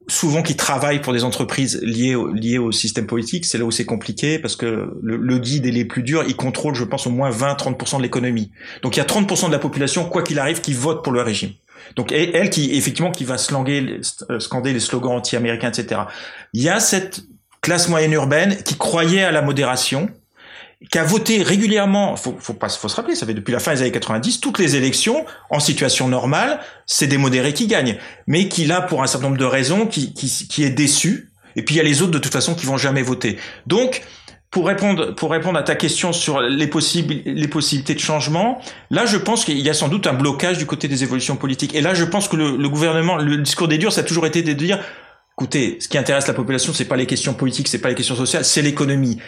souvent 0.07 0.41
qui 0.41 0.55
travaille 0.55 1.01
pour 1.01 1.11
des 1.11 1.25
entreprises 1.25 1.81
liées 1.83 2.15
au, 2.15 2.31
liées 2.31 2.59
au 2.59 2.71
système 2.71 3.07
politique. 3.07 3.45
C'est 3.45 3.57
là 3.57 3.65
où 3.65 3.71
c'est 3.71 3.85
compliqué 3.85 4.39
parce 4.39 4.55
que 4.55 4.97
le, 5.03 5.17
le, 5.17 5.37
guide 5.37 5.65
est 5.65 5.71
les 5.71 5.83
plus 5.83 6.01
durs. 6.01 6.23
Il 6.25 6.37
contrôle, 6.37 6.73
je 6.73 6.85
pense, 6.85 7.07
au 7.07 7.11
moins 7.11 7.29
20-30% 7.29 7.97
de 7.97 8.03
l'économie. 8.03 8.53
Donc, 8.83 8.95
il 8.95 8.99
y 8.99 9.03
a 9.03 9.05
30% 9.05 9.47
de 9.47 9.51
la 9.51 9.59
population, 9.59 10.05
quoi 10.05 10.23
qu'il 10.23 10.39
arrive, 10.39 10.61
qui 10.61 10.71
vote 10.71 11.03
pour 11.03 11.11
le 11.11 11.21
régime. 11.21 11.51
Donc 11.95 12.11
elle 12.11 12.49
qui 12.49 12.75
effectivement 12.75 13.11
qui 13.11 13.23
va 13.23 13.37
slanger, 13.37 14.01
euh, 14.29 14.39
scander 14.39 14.73
les 14.73 14.79
slogans 14.79 15.13
anti-américains, 15.13 15.69
etc. 15.69 16.01
Il 16.51 16.61
y 16.61 16.69
a 16.69 16.81
cette 16.81 17.21
classe 17.67 17.89
moyenne 17.89 18.13
urbaine 18.13 18.55
qui 18.63 18.77
croyait 18.77 19.23
à 19.23 19.31
la 19.33 19.41
modération, 19.41 20.09
qui 20.89 20.97
a 20.99 21.03
voté 21.03 21.43
régulièrement, 21.43 22.15
faut, 22.15 22.37
faut 22.39 22.53
pas, 22.53 22.69
faut 22.69 22.87
se 22.87 22.95
rappeler, 22.95 23.13
ça 23.13 23.25
fait 23.25 23.33
depuis 23.33 23.51
la 23.51 23.59
fin 23.59 23.73
des 23.73 23.81
années 23.81 23.91
90, 23.91 24.39
toutes 24.39 24.57
les 24.57 24.77
élections, 24.77 25.25
en 25.49 25.59
situation 25.59 26.07
normale, 26.07 26.61
c'est 26.85 27.07
des 27.07 27.17
modérés 27.17 27.51
qui 27.51 27.67
gagnent, 27.67 27.97
mais 28.25 28.47
qui 28.47 28.63
là, 28.63 28.79
pour 28.79 29.03
un 29.03 29.07
certain 29.07 29.25
nombre 29.25 29.37
de 29.37 29.43
raisons, 29.43 29.85
qui, 29.85 30.13
qui, 30.13 30.29
qui 30.47 30.63
est 30.63 30.69
déçu, 30.69 31.29
et 31.57 31.61
puis 31.61 31.75
il 31.75 31.77
y 31.79 31.81
a 31.81 31.83
les 31.83 32.01
autres 32.01 32.11
de 32.11 32.19
toute 32.19 32.31
façon 32.31 32.55
qui 32.55 32.65
vont 32.65 32.77
jamais 32.77 33.01
voter. 33.01 33.35
Donc, 33.65 34.01
pour 34.49 34.67
répondre, 34.67 35.13
pour 35.13 35.31
répondre 35.31 35.59
à 35.59 35.63
ta 35.63 35.75
question 35.75 36.13
sur 36.13 36.39
les, 36.39 36.67
possibles, 36.67 37.15
les 37.25 37.49
possibilités 37.49 37.95
de 37.95 37.99
changement, 37.99 38.61
là, 38.91 39.05
je 39.05 39.17
pense 39.17 39.43
qu'il 39.43 39.59
y 39.59 39.69
a 39.69 39.73
sans 39.73 39.89
doute 39.89 40.07
un 40.07 40.13
blocage 40.13 40.57
du 40.57 40.65
côté 40.65 40.87
des 40.87 41.03
évolutions 41.03 41.35
politiques. 41.35 41.75
Et 41.75 41.81
là, 41.81 41.93
je 41.93 42.05
pense 42.05 42.29
que 42.29 42.37
le, 42.37 42.55
le 42.55 42.69
gouvernement, 42.69 43.17
le 43.17 43.35
discours 43.39 43.67
des 43.67 43.77
durs, 43.77 43.91
ça 43.91 44.01
a 44.01 44.03
toujours 44.05 44.25
été 44.25 44.41
de 44.41 44.53
dire, 44.53 44.79
écoutez, 45.37 45.77
ce 45.79 45.87
qui 45.87 45.99
intéresse 45.99 46.27
la 46.27 46.33
population, 46.33 46.73
c'est 46.73 46.85
pas 46.85 46.95
les 46.95 47.05
questions 47.05 47.35
politiques, 47.35 47.67
c'est 47.67 47.77
pas 47.77 47.89
les 47.89 47.95
questions 47.95 48.15
sociales, 48.15 48.43
c'est 48.43 48.63
l'économie. 48.63 49.19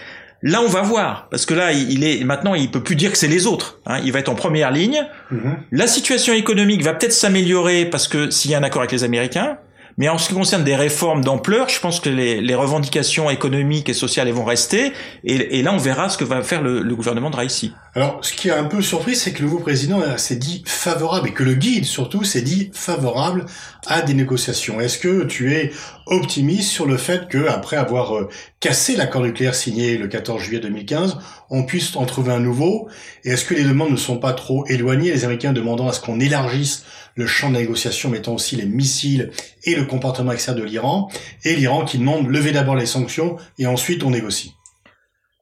Là, 0.42 0.62
on 0.62 0.68
va 0.68 0.82
voir, 0.82 1.28
parce 1.30 1.46
que 1.46 1.54
là, 1.54 1.72
il 1.72 2.04
est 2.04 2.24
maintenant, 2.24 2.56
il 2.56 2.72
peut 2.72 2.82
plus 2.82 2.96
dire 2.96 3.12
que 3.12 3.18
c'est 3.18 3.28
les 3.28 3.46
autres. 3.46 3.80
Hein. 3.86 4.00
Il 4.04 4.12
va 4.12 4.20
être 4.20 4.30
en 4.30 4.36
première 4.36 4.72
ligne. 4.72 5.06
Mm-hmm. 5.32 5.56
La 5.72 5.86
situation 5.86 6.34
économique 6.34 6.82
va 6.82 6.94
peut-être 6.94 7.14
s'améliorer 7.14 7.86
parce 7.86 8.08
que 8.08 8.32
s'il 8.32 8.50
y 8.50 8.56
a 8.56 8.58
un 8.58 8.64
accord 8.64 8.82
avec 8.82 8.92
les 8.92 9.04
Américains. 9.04 9.58
Mais 10.00 10.08
en 10.08 10.18
ce 10.18 10.30
qui 10.30 10.34
concerne 10.34 10.64
des 10.64 10.78
réformes 10.78 11.26
d'ampleur, 11.26 11.68
je 11.68 11.78
pense 11.82 12.00
que 12.00 12.10
les, 12.10 12.56
revendications 12.56 13.30
économiques 13.30 13.90
et 13.90 13.94
sociales 13.94 14.30
elles 14.30 14.34
vont 14.34 14.46
rester. 14.46 14.94
Et, 15.26 15.62
là, 15.62 15.74
on 15.74 15.78
verra 15.78 16.08
ce 16.08 16.18
que 16.18 16.24
va 16.24 16.42
faire 16.42 16.62
le, 16.62 16.82
le 16.82 16.96
gouvernement 16.96 17.30
de 17.30 17.36
Raisi. 17.36 17.74
Alors, 17.96 18.20
ce 18.22 18.34
qui 18.34 18.50
a 18.50 18.58
un 18.58 18.64
peu 18.64 18.82
surpris, 18.82 19.16
c'est 19.16 19.34
que 19.34 19.40
le 19.40 19.50
nouveau 19.50 19.60
président 19.60 20.02
s'est 20.18 20.38
dit 20.38 20.64
favorable, 20.66 21.28
et 21.28 21.34
que 21.34 21.44
le 21.44 21.54
guide 21.54 21.84
surtout 21.84 22.24
s'est 22.24 22.42
dit 22.42 22.70
favorable 22.74 23.46
à 23.88 24.02
des 24.02 24.14
négociations. 24.14 24.80
Est-ce 24.80 25.00
que 25.00 25.26
tu 25.26 25.54
es 25.54 25.72
optimiste 26.06 26.70
sur 26.70 26.86
le 26.86 26.96
fait 26.96 27.28
que, 27.28 27.48
après 27.48 27.76
avoir 27.76 28.16
euh, 28.16 28.30
cassé 28.62 28.96
l'accord 28.96 29.22
nucléaire 29.22 29.56
signé 29.56 29.98
le 29.98 30.08
14 30.08 30.42
juillet 30.42 30.62
2015, 30.62 31.18
on 31.50 31.64
puisse 31.64 31.96
en 31.98 32.06
trouver 32.06 32.32
un 32.32 32.40
nouveau? 32.40 32.88
Et 33.26 33.32
est-ce 33.32 33.44
que 33.44 33.54
les 33.54 33.64
demandes 33.64 33.92
ne 33.92 33.98
sont 33.98 34.18
pas 34.18 34.34
trop 34.34 34.66
éloignées, 34.68 35.12
les 35.12 35.26
Américains 35.26 35.52
demandant 35.52 35.88
à 35.88 35.94
ce 35.94 36.00
qu'on 36.00 36.20
élargisse 36.20 36.86
le 37.16 37.26
champ 37.26 37.50
de 37.50 37.58
négociation, 37.58 38.10
mettant 38.10 38.34
aussi 38.34 38.56
les 38.56 38.66
missiles 38.66 39.32
et 39.64 39.76
le 39.76 39.86
comportement 39.86 40.32
extérieur 40.32 40.64
de 40.64 40.70
l'Iran, 40.70 41.10
et 41.44 41.56
l'Iran 41.56 41.86
qui 41.86 41.98
demande 41.98 42.28
lever 42.28 42.52
d'abord 42.52 42.76
les 42.76 42.86
sanctions 42.86 43.38
et 43.58 43.68
ensuite 43.68 44.04
on 44.04 44.12
négocie 44.12 44.54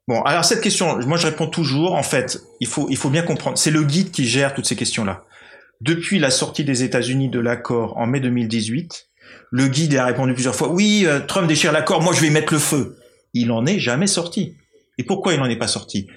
Bon, 0.07 0.21
alors 0.21 0.45
cette 0.45 0.61
question, 0.61 0.97
moi 1.05 1.17
je 1.17 1.27
réponds 1.27 1.47
toujours, 1.47 1.93
en 1.93 2.03
fait, 2.03 2.41
il 2.61 2.67
faut, 2.67 2.87
il 2.89 2.95
faut 2.95 3.09
bien 3.09 3.23
comprendre, 3.23 3.57
c'est 3.57 3.71
le 3.71 3.83
guide 3.83 4.11
qui 4.11 4.25
gère 4.25 4.53
toutes 4.53 4.65
ces 4.65 4.77
questions-là. 4.77 5.25
Depuis 5.81 6.17
la 6.17 6.31
sortie 6.31 6.63
des 6.63 6.83
États-Unis 6.83 7.29
de 7.29 7.39
l'accord 7.39 7.97
en 7.97 8.07
mai 8.07 8.21
2018, 8.21 9.09
le 9.51 9.67
guide 9.67 9.95
a 9.95 10.05
répondu 10.05 10.33
plusieurs 10.33 10.55
fois, 10.55 10.69
oui, 10.69 11.03
euh, 11.05 11.19
Trump 11.19 11.47
déchire 11.47 11.73
l'accord, 11.73 12.01
moi 12.01 12.13
je 12.13 12.21
vais 12.21 12.29
mettre 12.29 12.53
le 12.53 12.59
feu. 12.59 12.97
Il 13.33 13.51
en 13.51 13.65
est 13.65 13.79
jamais 13.79 14.07
sorti. 14.07 14.55
Et 14.97 15.03
pourquoi 15.03 15.33
il 15.33 15.39
n'en 15.39 15.45
est 15.45 15.57
pas 15.57 15.67
sorti? 15.67 16.07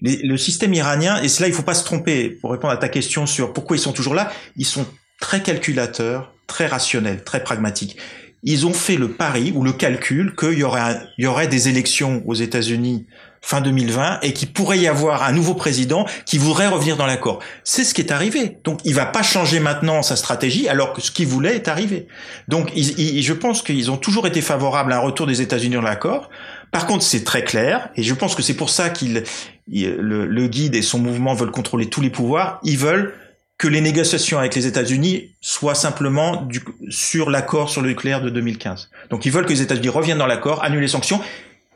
Le 0.00 0.36
système 0.38 0.72
iranien, 0.72 1.20
et 1.20 1.28
c'est 1.28 1.42
là 1.42 1.48
il 1.48 1.52
faut 1.52 1.62
pas 1.62 1.74
se 1.74 1.84
tromper, 1.84 2.30
pour 2.40 2.52
répondre 2.52 2.72
à 2.72 2.78
ta 2.78 2.88
question 2.88 3.26
sur 3.26 3.52
pourquoi 3.52 3.76
ils 3.76 3.80
sont 3.80 3.92
toujours 3.92 4.14
là, 4.14 4.32
ils 4.56 4.64
sont 4.64 4.86
très 5.20 5.42
calculateurs, 5.42 6.32
très 6.46 6.66
rationnels, 6.66 7.22
très 7.22 7.42
pragmatiques. 7.42 7.96
Ils 8.42 8.66
ont 8.66 8.72
fait 8.72 8.96
le 8.96 9.12
pari 9.12 9.52
ou 9.54 9.62
le 9.62 9.72
calcul 9.72 10.34
qu'il 10.34 10.58
y 10.58 10.64
aurait, 10.64 10.96
il 11.18 11.24
y 11.24 11.26
aurait 11.26 11.46
des 11.46 11.68
élections 11.68 12.22
aux 12.26 12.34
États-Unis 12.34 13.06
fin 13.42 13.60
2020 13.60 14.20
et 14.22 14.32
qu'il 14.32 14.52
pourrait 14.52 14.78
y 14.78 14.86
avoir 14.86 15.22
un 15.22 15.32
nouveau 15.32 15.54
président 15.54 16.06
qui 16.26 16.38
voudrait 16.38 16.68
revenir 16.68 16.96
dans 16.96 17.06
l'accord. 17.06 17.40
C'est 17.64 17.84
ce 17.84 17.94
qui 17.94 18.00
est 18.00 18.12
arrivé. 18.12 18.58
Donc 18.64 18.80
il 18.84 18.94
va 18.94 19.06
pas 19.06 19.22
changer 19.22 19.60
maintenant 19.60 20.02
sa 20.02 20.16
stratégie 20.16 20.68
alors 20.68 20.92
que 20.92 21.00
ce 21.00 21.10
qu'il 21.10 21.26
voulait 21.26 21.54
est 21.54 21.68
arrivé. 21.68 22.06
Donc 22.48 22.70
je 22.74 23.32
pense 23.32 23.62
qu'ils 23.62 23.90
ont 23.90 23.96
toujours 23.96 24.26
été 24.26 24.40
favorables 24.40 24.92
à 24.92 24.96
un 24.96 25.00
retour 25.00 25.26
des 25.26 25.42
États-Unis 25.42 25.74
dans 25.74 25.82
l'accord. 25.82 26.30
Par 26.70 26.86
contre, 26.86 27.02
c'est 27.02 27.24
très 27.24 27.44
clair 27.44 27.90
et 27.96 28.02
je 28.02 28.14
pense 28.14 28.34
que 28.34 28.42
c'est 28.42 28.54
pour 28.54 28.70
ça 28.70 28.90
qu'il 28.90 29.24
le 29.68 30.46
guide 30.46 30.74
et 30.74 30.82
son 30.82 30.98
mouvement 30.98 31.34
veulent 31.34 31.50
contrôler 31.50 31.86
tous 31.86 32.00
les 32.00 32.10
pouvoirs. 32.10 32.60
Ils 32.62 32.78
veulent 32.78 33.14
que 33.60 33.68
les 33.68 33.82
négociations 33.82 34.38
avec 34.38 34.54
les 34.54 34.66
États-Unis 34.66 35.34
soient 35.42 35.74
simplement 35.74 36.48
sur 36.88 37.28
l'accord 37.28 37.68
sur 37.68 37.82
le 37.82 37.88
nucléaire 37.88 38.22
de 38.22 38.30
2015. 38.30 38.88
Donc 39.10 39.26
ils 39.26 39.32
veulent 39.32 39.44
que 39.44 39.52
les 39.52 39.60
États-Unis 39.60 39.90
reviennent 39.90 40.16
dans 40.16 40.26
l'accord, 40.26 40.64
annulent 40.64 40.80
les 40.80 40.88
sanctions 40.88 41.20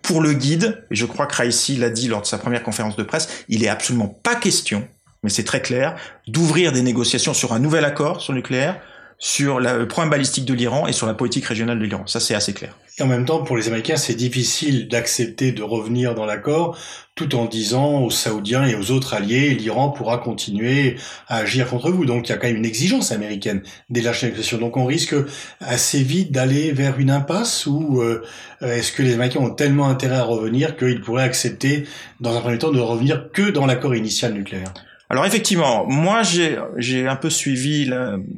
pour 0.01 0.23
le 0.23 0.33
guide, 0.33 0.83
et 0.91 0.95
je 0.95 1.05
crois 1.05 1.27
que 1.27 1.37
Raisi 1.37 1.77
l'a 1.77 1.91
dit 1.91 2.09
lors 2.09 2.23
de 2.23 2.27
sa 2.27 2.39
première 2.39 2.63
conférence 2.63 2.97
de 2.97 3.03
presse, 3.03 3.45
il 3.51 3.63
est 3.63 3.69
absolument 3.69 4.09
pas 4.09 4.35
question, 4.35 4.89
mais 5.23 5.29
c'est 5.29 5.45
très 5.45 5.61
clair, 5.61 5.95
d'ouvrir 6.27 6.73
des 6.73 6.81
négociations 6.81 7.35
sur 7.35 7.53
un 7.53 7.59
nouvel 7.59 7.85
accord 7.85 8.23
sur 8.23 8.33
le 8.33 8.39
nucléaire, 8.39 8.81
sur 9.25 9.59
le 9.59 9.89
point 9.89 10.07
balistique 10.07 10.45
de 10.45 10.53
l'Iran 10.53 10.87
et 10.87 10.93
sur 10.93 11.07
la 11.07 11.15
politique 11.15 11.47
régionale 11.47 11.79
de 11.79 11.85
l'Iran. 11.87 12.07
Ça, 12.07 12.21
c'est 12.21 12.35
assez 12.35 12.53
clair. 12.53 12.77
Et 12.99 13.03
en 13.03 13.07
même 13.07 13.25
temps, 13.25 13.43
pour 13.43 13.57
les 13.57 13.69
Américains, 13.69 13.97
c'est 13.97 14.15
difficile 14.15 14.87
d'accepter 14.87 15.51
de 15.51 15.63
revenir 15.63 16.15
dans 16.15 16.27
l'accord 16.27 16.77
tout 17.15 17.35
en 17.35 17.47
disant 17.47 18.03
aux 18.03 18.11
Saoudiens 18.11 18.67
et 18.67 18.75
aux 18.75 18.91
autres 18.91 19.15
alliés, 19.15 19.55
l'Iran 19.55 19.89
pourra 19.89 20.19
continuer 20.19 20.97
à 21.27 21.39
agir 21.39 21.71
contre 21.71 21.91
vous. 21.91 22.05
Donc 22.05 22.29
il 22.29 22.33
y 22.33 22.35
a 22.35 22.37
quand 22.37 22.49
même 22.49 22.57
une 22.57 22.67
exigence 22.67 23.13
américaine 23.13 23.63
des 23.89 24.03
lâches 24.03 24.25
négociations. 24.25 24.59
Donc 24.59 24.77
on 24.77 24.85
risque 24.85 25.15
assez 25.59 26.03
vite 26.03 26.31
d'aller 26.31 26.73
vers 26.73 26.99
une 26.99 27.11
impasse 27.11 27.65
ou 27.65 28.03
euh, 28.03 28.23
est-ce 28.61 28.93
que 28.93 29.03
les 29.03 29.15
Américains 29.15 29.41
ont 29.41 29.55
tellement 29.55 29.89
intérêt 29.89 30.17
à 30.17 30.25
revenir 30.25 30.77
qu'ils 30.77 31.01
pourraient 31.01 31.25
accepter 31.25 31.87
dans 32.21 32.37
un 32.37 32.43
premier 32.43 32.59
temps 32.59 32.73
de 32.73 32.81
revenir 32.81 33.31
que 33.33 33.49
dans 33.49 33.65
l'accord 33.65 33.95
initial 33.95 34.35
nucléaire? 34.35 34.75
Alors 35.11 35.27
effectivement, 35.27 35.87
moi 35.87 36.23
j'ai 36.23 37.07
un 37.07 37.17
peu 37.17 37.31
suivi 37.31 37.91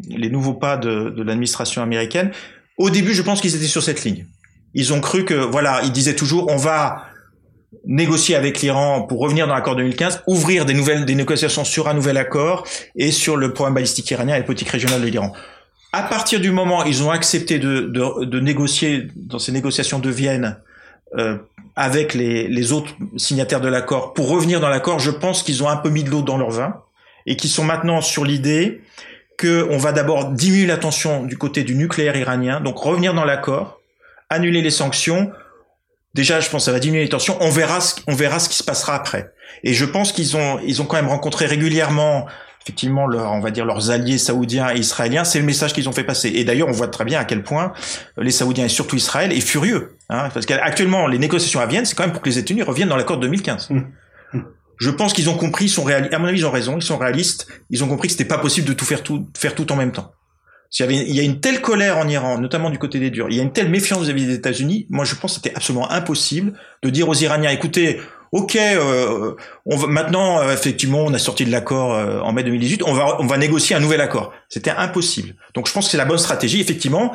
les 0.09 0.31
nouveaux 0.31 0.55
pas 0.55 0.77
de, 0.77 1.11
de 1.11 1.23
l'administration 1.23 1.83
américaine. 1.83 2.33
Au 2.77 2.91
début, 2.91 3.15
je 3.15 3.23
pense 3.23 3.41
qu'ils 3.41 3.55
étaient 3.55 3.67
sur 3.67 3.83
cette 3.83 4.05
ligne. 4.05 4.27
Ils 4.75 4.93
ont 4.93 5.01
cru 5.01 5.25
que, 5.25 5.35
voilà, 5.35 5.81
ils 5.85 5.93
disaient 5.93 6.17
toujours, 6.17 6.51
on 6.51 6.57
va 6.57 7.07
négocier 7.87 8.35
avec 8.37 8.61
l'Iran 8.61 9.03
pour 9.03 9.21
revenir 9.21 9.47
dans 9.47 9.55
l'accord 9.55 9.77
2015, 9.77 10.23
ouvrir 10.27 10.67
des 10.67 10.75
nouvelles 10.75 11.05
des 11.05 11.15
négociations 11.15 11.65
sur 11.65 11.89
un 11.89 11.95
nouvel 11.95 12.17
accord 12.17 12.67
et 12.97 13.11
sur 13.11 13.37
le 13.37 13.53
programme 13.53 13.75
balistique 13.75 14.11
iranien 14.11 14.35
et 14.35 14.39
la 14.39 14.45
politique 14.45 14.69
régionale 14.69 15.01
de 15.01 15.07
l'Iran. 15.07 15.33
À 15.93 16.03
partir 16.03 16.41
du 16.41 16.51
moment 16.51 16.83
où 16.83 16.87
ils 16.87 17.03
ont 17.03 17.11
accepté 17.11 17.59
de, 17.59 17.83
de, 17.83 18.25
de, 18.25 18.41
négocier 18.41 19.09
dans 19.15 19.39
ces 19.39 19.53
négociations 19.53 19.99
de 19.99 20.11
Vienne 20.11 20.59
euh, 21.17 21.39
avec 21.77 22.15
les, 22.15 22.49
les, 22.49 22.73
autres 22.73 22.95
signataires 23.17 23.61
de 23.61 23.69
l'accord 23.69 24.15
pour 24.15 24.29
revenir 24.29 24.61
dans 24.61 24.69
l'accord, 24.69 24.99
je 24.99 25.11
pense 25.11 25.43
qu'ils 25.43 25.63
ont 25.63 25.69
un 25.69 25.77
peu 25.77 25.91
mis 25.91 26.03
de 26.03 26.11
l'eau 26.11 26.23
dans 26.23 26.39
leur 26.39 26.51
vin 26.51 26.83
et 27.27 27.37
qu'ils 27.37 27.51
sont 27.51 27.65
maintenant 27.65 28.01
sur 28.01 28.25
l'idée 28.25 28.81
qu'on 29.39 29.77
va 29.77 29.93
d'abord 29.93 30.31
diminuer 30.31 30.67
la 30.67 30.79
tension 30.79 31.23
du 31.25 31.37
côté 31.37 31.63
du 31.63 31.75
nucléaire 31.75 32.17
iranien, 32.17 32.61
donc 32.61 32.79
revenir 32.79 33.13
dans 33.13 33.25
l'accord, 33.25 33.81
annuler 34.31 34.63
les 34.63 34.71
sanctions. 34.71 35.31
Déjà, 36.15 36.41
je 36.41 36.49
pense 36.49 36.63
que 36.63 36.67
ça 36.67 36.73
va 36.73 36.79
diminuer 36.79 37.03
les 37.03 37.11
tensions. 37.11 37.37
On 37.41 37.51
verra 37.51 37.83
ce, 37.83 37.97
on 38.07 38.15
verra 38.15 38.39
ce 38.39 38.49
qui 38.49 38.57
se 38.57 38.65
passera 38.65 38.95
après. 38.95 39.33
Et 39.63 39.75
je 39.75 39.85
pense 39.85 40.13
qu'ils 40.13 40.37
ont, 40.37 40.59
ils 40.65 40.81
ont 40.81 40.87
quand 40.87 40.97
même 40.97 41.09
rencontré 41.09 41.45
régulièrement, 41.45 42.27
effectivement, 42.67 43.07
leur, 43.07 43.31
on 43.31 43.39
va 43.39 43.53
dire 43.53 43.65
leurs 43.65 43.93
alliés 43.93 44.19
saoudiens 44.19 44.75
et 44.75 44.79
israéliens. 44.79 45.23
C'est 45.23 45.39
le 45.39 45.45
message 45.45 45.73
qu'ils 45.73 45.89
ont 45.89 45.93
fait 45.93 46.03
passer. 46.03 46.33
Et 46.35 46.43
d'ailleurs, 46.43 46.67
on 46.67 46.73
voit 46.73 46.89
très 46.89 47.05
bien 47.05 47.21
à 47.21 47.25
quel 47.25 47.45
point 47.45 47.73
les 48.17 48.33
Saoudiens 48.33 48.65
et 48.65 48.69
surtout 48.69 48.97
Israël 48.97 49.33
est 49.33 49.41
furieux, 49.41 49.97
hein, 50.09 50.31
parce 50.35 50.47
qu'actuellement, 50.47 51.07
les 51.07 51.19
négociations 51.19 51.61
à 51.61 51.67
Vienne, 51.67 51.85
c'est 51.85 51.95
quand 51.95 52.03
même 52.03 52.13
pour 52.13 52.23
que 52.23 52.29
les 52.29 52.39
États-Unis 52.39 52.63
reviennent 52.63 52.89
dans 52.89 52.97
l'accord 52.97 53.19
de 53.19 53.23
2015. 53.23 53.71
Mmh. 53.71 53.77
Mmh. 54.33 54.41
Je 54.79 54.91
pense 54.91 55.13
qu'ils 55.13 55.31
ont 55.31 55.37
compris, 55.37 55.67
ils 55.67 55.71
sont 55.71 55.85
réalistes. 55.85 56.13
À 56.13 56.19
mon 56.19 56.27
avis, 56.27 56.41
ils 56.41 56.47
ont 56.47 56.51
raison. 56.51 56.77
Ils 56.77 56.83
sont 56.83 56.99
réalistes. 56.99 57.47
Ils 57.71 57.85
ont 57.85 57.89
compris 57.89 58.09
que 58.09 58.13
c'était 58.13 58.25
pas 58.25 58.39
possible 58.39 58.67
de 58.67 58.73
tout 58.73 58.85
faire 58.85 59.05
tout, 59.05 59.29
faire 59.37 59.55
tout 59.55 59.71
en 59.71 59.77
même 59.77 59.93
temps. 59.93 60.11
S'il 60.69 60.85
y, 60.85 60.89
avait, 60.89 61.09
il 61.09 61.15
y 61.15 61.21
a 61.21 61.23
une 61.23 61.39
telle 61.39 61.61
colère 61.61 61.99
en 61.99 62.09
Iran, 62.09 62.39
notamment 62.39 62.71
du 62.71 62.79
côté 62.79 62.99
des 62.99 63.11
durs, 63.11 63.29
il 63.31 63.37
y 63.37 63.41
a 63.41 63.45
une 63.45 63.53
telle 63.53 63.71
méfiance 63.71 64.03
vis-à-vis 64.03 64.27
des 64.27 64.35
États-Unis, 64.35 64.87
moi 64.91 65.05
je 65.05 65.15
pense 65.15 65.39
que 65.39 65.43
c'était 65.45 65.57
absolument 65.57 65.89
impossible 65.93 66.55
de 66.83 66.91
dire 66.91 67.09
aux 67.09 67.15
Iraniens, 67.15 67.51
écoutez, 67.51 68.01
ok, 68.37 68.57
euh, 68.57 69.35
on 69.65 69.77
va, 69.77 69.87
maintenant 69.87 70.41
euh, 70.41 70.53
effectivement 70.53 71.05
on 71.05 71.15
a 71.15 71.19
sorti 71.19 71.45
de 71.45 71.51
l'accord 71.51 71.95
euh, 71.95 72.21
en 72.21 72.33
mai 72.33 72.45
2018, 72.45 72.83
on 72.85 72.93
va 72.93 73.21
on 73.21 73.27
va 73.27 73.39
négocier 73.39 73.75
un 73.75 73.81
nouvel 73.81 74.01
accord. 74.01 74.33
C'était 74.49 74.71
impossible. 74.71 75.35
Donc 75.55 75.67
je 75.67 75.73
pense 75.73 75.87
que 75.87 75.91
c'est 75.91 75.97
la 75.97 76.05
bonne 76.05 76.19
stratégie. 76.19 76.61
Effectivement, 76.61 77.13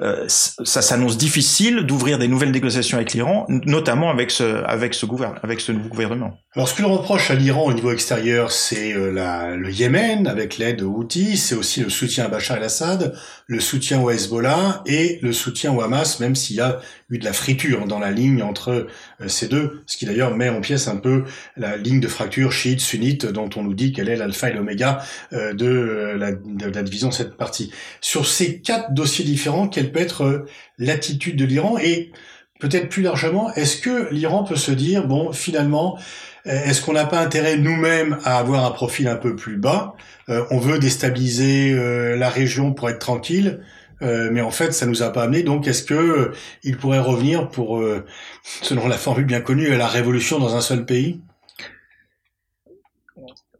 euh, 0.00 0.26
ça 0.28 0.80
s'annonce 0.80 1.18
difficile 1.18 1.80
d'ouvrir 1.80 2.18
des 2.18 2.28
nouvelles 2.28 2.52
négociations 2.52 2.98
avec 2.98 3.14
l'Iran, 3.14 3.46
notamment 3.48 4.10
avec 4.10 4.30
ce, 4.30 4.62
avec 4.64 4.94
ce 4.94 5.06
gouvernement, 5.06 5.40
avec 5.42 5.60
ce 5.60 5.72
nouveau 5.72 5.88
gouvernement. 5.88 6.38
Alors, 6.54 6.68
ce 6.68 6.74
que 6.74 6.82
l'on 6.82 6.96
reproche 6.96 7.32
à 7.32 7.34
l'Iran 7.34 7.64
au 7.64 7.72
niveau 7.72 7.90
extérieur, 7.90 8.52
c'est 8.52 8.92
euh, 8.94 9.56
le 9.56 9.72
Yémen 9.72 10.28
avec 10.28 10.56
l'aide 10.56 10.82
aux 10.82 10.90
Houthis, 10.90 11.36
c'est 11.36 11.56
aussi 11.56 11.80
le 11.80 11.90
soutien 11.90 12.26
à 12.26 12.28
Bachar 12.28 12.58
el-Assad, 12.58 13.16
le 13.48 13.58
soutien 13.58 14.00
au 14.00 14.10
Hezbollah 14.10 14.82
et 14.86 15.18
le 15.20 15.32
soutien 15.32 15.72
au 15.72 15.80
Hamas, 15.80 16.20
même 16.20 16.36
s'il 16.36 16.56
y 16.56 16.60
a 16.60 16.80
eu 17.10 17.18
de 17.18 17.24
la 17.24 17.32
friture 17.32 17.86
dans 17.86 17.98
la 17.98 18.12
ligne 18.12 18.42
entre 18.42 18.86
ces 19.26 19.48
deux, 19.48 19.82
ce 19.86 19.96
qui 19.96 20.06
d'ailleurs 20.06 20.36
met 20.36 20.48
en 20.48 20.60
pièce 20.60 20.86
un 20.86 20.96
peu 20.96 21.24
la 21.56 21.76
ligne 21.76 22.00
de 22.00 22.08
fracture 22.08 22.52
chiite-sunnite 22.52 23.26
dont 23.26 23.50
on 23.56 23.62
nous 23.62 23.74
dit 23.74 23.92
qu'elle 23.92 24.08
est 24.08 24.16
l'alpha 24.16 24.50
et 24.50 24.52
l'oméga 24.52 25.02
de, 25.32 26.14
la, 26.16 26.32
de 26.32 26.66
la 26.66 26.82
division 26.82 27.08
de 27.08 27.14
cette 27.14 27.36
partie. 27.36 27.72
Sur 28.00 28.26
ces 28.26 28.60
quatre 28.60 28.92
dossiers 28.92 29.24
différents, 29.24 29.68
quelle 29.68 29.92
peut 29.92 30.00
être 30.00 30.24
euh, 30.24 30.46
l'attitude 30.78 31.36
de 31.36 31.44
l'Iran 31.44 31.78
et 31.78 32.12
peut-être 32.60 32.88
plus 32.88 33.02
largement, 33.02 33.52
est-ce 33.54 33.76
que 33.76 34.12
l'Iran 34.12 34.44
peut 34.44 34.56
se 34.56 34.72
dire, 34.72 35.06
bon, 35.06 35.32
finalement, 35.32 35.98
euh, 36.46 36.64
est-ce 36.64 36.82
qu'on 36.82 36.92
n'a 36.92 37.04
pas 37.04 37.20
intérêt 37.20 37.56
nous-mêmes 37.56 38.18
à 38.24 38.38
avoir 38.38 38.64
un 38.64 38.70
profil 38.70 39.08
un 39.08 39.16
peu 39.16 39.36
plus 39.36 39.56
bas 39.56 39.94
euh, 40.28 40.44
On 40.50 40.58
veut 40.58 40.78
déstabiliser 40.78 41.74
la 42.16 42.28
région 42.28 42.72
pour 42.72 42.88
être 42.90 42.98
tranquille, 42.98 43.60
mais 44.00 44.40
en 44.40 44.50
fait, 44.50 44.72
ça 44.72 44.86
nous 44.86 45.02
a 45.02 45.12
pas 45.12 45.24
amené. 45.24 45.42
Donc, 45.42 45.66
est-ce 45.66 45.82
que 45.82 46.32
il 46.62 46.76
pourrait 46.76 46.98
revenir 46.98 47.48
pour, 47.48 47.82
selon 48.62 48.88
la 48.88 48.96
formule 48.96 49.26
bien 49.26 49.40
connue, 49.40 49.72
à 49.72 49.76
la 49.76 49.88
révolution 49.88 50.38
dans 50.38 50.56
un 50.56 50.60
seul 50.60 50.84
pays? 50.84 51.20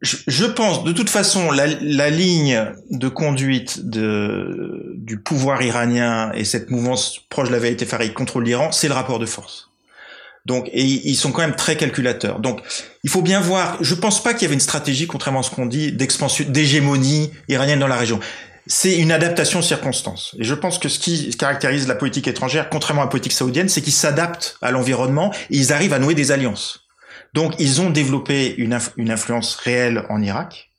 Je, 0.01 0.45
pense, 0.47 0.85
de 0.85 0.93
toute 0.93 1.11
façon, 1.11 1.51
la, 1.51 1.67
la, 1.67 2.09
ligne 2.09 2.73
de 2.91 3.09
conduite 3.09 3.85
de, 3.85 4.95
du 4.97 5.19
pouvoir 5.21 5.61
iranien 5.63 6.31
et 6.35 6.45
cette 6.45 6.71
mouvance 6.71 7.19
proche 7.31 7.49
de 7.49 7.53
la 7.53 7.59
vérité 7.59 7.85
farouche 7.85 8.15
contre 8.15 8.41
l'Iran, 8.41 8.71
c'est 8.71 8.87
le 8.87 8.95
rapport 8.95 9.19
de 9.19 9.27
force. 9.27 9.71
Donc, 10.47 10.69
et 10.73 10.83
ils 10.83 11.17
sont 11.17 11.33
quand 11.33 11.43
même 11.43 11.57
très 11.57 11.77
calculateurs. 11.77 12.39
Donc, 12.39 12.61
il 13.03 13.11
faut 13.11 13.23
bien 13.23 13.41
voir. 13.41 13.77
Je 13.81 13.95
pense 13.95 14.23
pas 14.23 14.35
qu'il 14.35 14.43
y 14.43 14.45
avait 14.47 14.55
une 14.55 14.61
stratégie, 14.61 15.09
contrairement 15.09 15.41
à 15.41 15.43
ce 15.43 15.51
qu'on 15.51 15.67
dit, 15.67 15.91
d'expansion, 15.91 16.45
d'hégémonie 16.49 17.33
iranienne 17.49 17.81
dans 17.81 17.89
la 17.89 17.97
région. 17.97 18.21
C'est 18.71 18.99
une 18.99 19.13
adaptation 19.13 19.61
aux 19.61 19.63
circonstances. 19.63 20.37
Et 20.39 20.45
je 20.45 20.55
pense 20.55 20.79
que 20.79 20.91
ce 20.91 20.99
qui 20.99 21.31
caractérise 21.31 21.89
la 21.89 21.95
politique 21.95 22.29
étrangère, 22.29 22.69
contrairement 22.69 23.01
à 23.01 23.07
la 23.07 23.11
politique 23.11 23.33
saoudienne, 23.33 23.71
c'est 23.71 23.81
qu'ils 23.81 23.95
s'adaptent 23.95 24.59
à 24.61 24.71
l'environnement 24.71 25.33
et 25.51 25.57
ils 25.57 25.73
arrivent 25.73 25.95
à 25.95 25.99
nouer 25.99 26.15
des 26.15 26.33
alliances. 26.33 26.87
Donc 27.33 27.55
ils 27.59 27.81
ont 27.81 27.89
développé 27.89 28.55
une, 28.59 28.79
une 28.99 29.11
influence 29.11 29.55
réelle 29.57 30.05
en 30.11 30.21
Irak. 30.21 30.71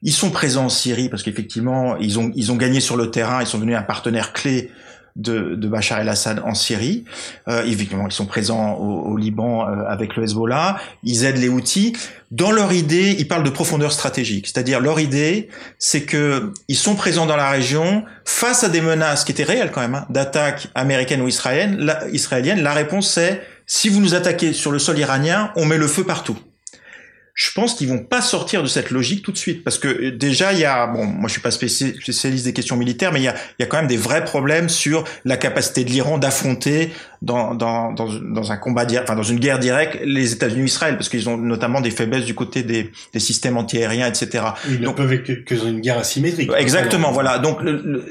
Ils 0.00 0.12
sont 0.12 0.30
présents 0.30 0.66
en 0.66 0.68
Syrie 0.70 1.10
parce 1.10 1.22
qu'effectivement 1.22 1.96
ils 1.98 2.18
ont 2.18 2.32
ils 2.34 2.50
ont 2.50 2.56
gagné 2.56 2.80
sur 2.80 2.96
le 2.96 3.10
terrain, 3.10 3.42
ils 3.42 3.46
sont 3.46 3.58
devenus 3.58 3.76
un 3.76 3.82
partenaire 3.82 4.32
clé 4.32 4.70
de, 5.16 5.54
de 5.54 5.68
Bachar 5.68 6.00
el-Assad 6.00 6.40
en 6.44 6.54
Syrie. 6.54 7.04
Euh, 7.48 7.64
évidemment, 7.64 8.06
ils 8.06 8.12
sont 8.12 8.26
présents 8.26 8.74
au, 8.74 9.10
au 9.10 9.16
Liban 9.16 9.68
euh, 9.68 9.84
avec 9.88 10.16
le 10.16 10.24
Hezbollah. 10.24 10.78
Ils 11.02 11.24
aident 11.24 11.38
les 11.38 11.48
outils. 11.48 11.94
Dans 12.30 12.50
leur 12.50 12.72
idée, 12.72 13.16
ils 13.18 13.26
parlent 13.26 13.44
de 13.44 13.50
profondeur 13.50 13.92
stratégique. 13.92 14.46
C'est-à-dire, 14.46 14.80
leur 14.80 15.00
idée, 15.00 15.48
c'est 15.78 16.02
que 16.02 16.52
ils 16.68 16.76
sont 16.76 16.94
présents 16.94 17.26
dans 17.26 17.36
la 17.36 17.50
région 17.50 18.04
face 18.24 18.64
à 18.64 18.68
des 18.68 18.80
menaces 18.80 19.24
qui 19.24 19.32
étaient 19.32 19.44
réelles 19.44 19.70
quand 19.72 19.80
même, 19.80 19.94
hein, 19.94 20.06
d'attaques 20.10 20.68
américaines 20.74 21.22
ou 21.22 21.28
israéliennes. 21.28 21.78
La. 21.78 22.68
La 22.68 22.72
réponse, 22.72 23.10
c'est 23.10 23.42
si 23.66 23.88
vous 23.88 24.00
nous 24.00 24.14
attaquez 24.14 24.52
sur 24.52 24.72
le 24.72 24.78
sol 24.78 24.98
iranien, 24.98 25.52
on 25.56 25.64
met 25.64 25.78
le 25.78 25.86
feu 25.86 26.04
partout 26.04 26.38
je 27.38 27.52
pense 27.52 27.76
qu'ils 27.76 27.88
vont 27.88 28.00
pas 28.00 28.20
sortir 28.20 28.64
de 28.64 28.66
cette 28.66 28.90
logique 28.90 29.22
tout 29.22 29.30
de 29.30 29.38
suite. 29.38 29.62
Parce 29.62 29.78
que 29.78 29.86
euh, 29.86 30.10
déjà 30.10 30.52
il 30.52 30.58
y 30.58 30.64
a 30.64 30.88
bon 30.88 31.04
moi 31.04 31.28
je 31.28 31.32
suis 31.32 31.40
pas 31.40 31.52
spécialiste 31.52 32.44
des 32.44 32.52
questions 32.52 32.76
militaires 32.76 33.12
mais 33.12 33.20
il 33.20 33.24
y 33.24 33.28
a, 33.28 33.34
il 33.58 33.62
y 33.62 33.62
a 33.62 33.66
quand 33.66 33.76
même 33.76 33.86
des 33.86 33.96
vrais 33.96 34.24
problèmes 34.24 34.68
sur 34.68 35.04
la 35.24 35.36
capacité 35.36 35.84
de 35.84 35.90
l'Iran 35.90 36.18
d'affronter 36.18 36.92
dans, 37.22 37.54
dans, 37.54 37.92
dans, 37.92 38.08
dans, 38.08 38.52
un 38.52 38.56
combat 38.56 38.86
enfin 39.02 39.14
dans 39.14 39.22
une 39.22 39.38
guerre 39.38 39.60
directe 39.60 39.98
les 40.04 40.32
États-Unis 40.32 40.64
Israël. 40.64 40.96
Parce 40.96 41.08
qu'ils 41.08 41.28
ont 41.28 41.36
notamment 41.36 41.80
des 41.80 41.92
faiblesses 41.92 42.24
du 42.24 42.34
côté 42.34 42.64
des, 42.64 42.90
des 43.12 43.20
systèmes 43.20 43.56
antiaériens 43.56 44.08
etc. 44.08 44.44
Ils 44.68 44.80
ne 44.80 44.88
peuvent 44.90 45.22
que, 45.22 45.32
que 45.32 45.54
une 45.54 45.80
guerre 45.80 45.98
asymétrique. 45.98 46.50
Exactement 46.58 47.12
voilà. 47.12 47.38
Donc 47.38 47.60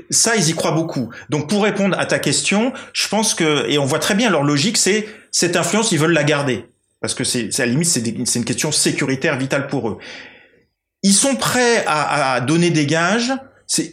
ça 0.10 0.38
ils 0.38 0.50
y 0.50 0.54
croient 0.54 0.72
beaucoup. 0.72 1.10
Donc 1.30 1.50
pour 1.50 1.64
répondre 1.64 2.00
à 2.00 2.06
ta 2.06 2.20
question 2.20 2.72
je 2.94 3.10
pense 3.10 3.34
que 3.34 3.70
et 3.70 3.78
on 3.78 3.86
voit 3.86 4.00
très 4.00 4.16
bien 4.16 4.30
leur 4.30 4.44
logique 4.44 4.78
c'est 4.78 5.06
cette 5.32 5.58
influence 5.58 5.92
ils 5.92 6.00
veulent 6.00 6.14
la 6.14 6.24
garder 6.24 6.64
parce 7.02 7.14
que 7.14 7.24
c'est 7.24 7.60
à 7.60 7.66
la 7.66 7.72
limite 7.72 7.88
c'est 7.88 8.40
une 8.40 8.46
question 8.46 8.72
sécuritaire 8.72 9.38
vitale 9.38 9.68
pour 9.68 9.90
eux. 9.90 9.98
Ils 11.04 11.14
sont 11.14 11.36
prêts 11.36 11.86
à, 11.86 12.34
à 12.34 12.42
donner 12.42 12.72
des 12.72 12.86
gages. 12.86 13.34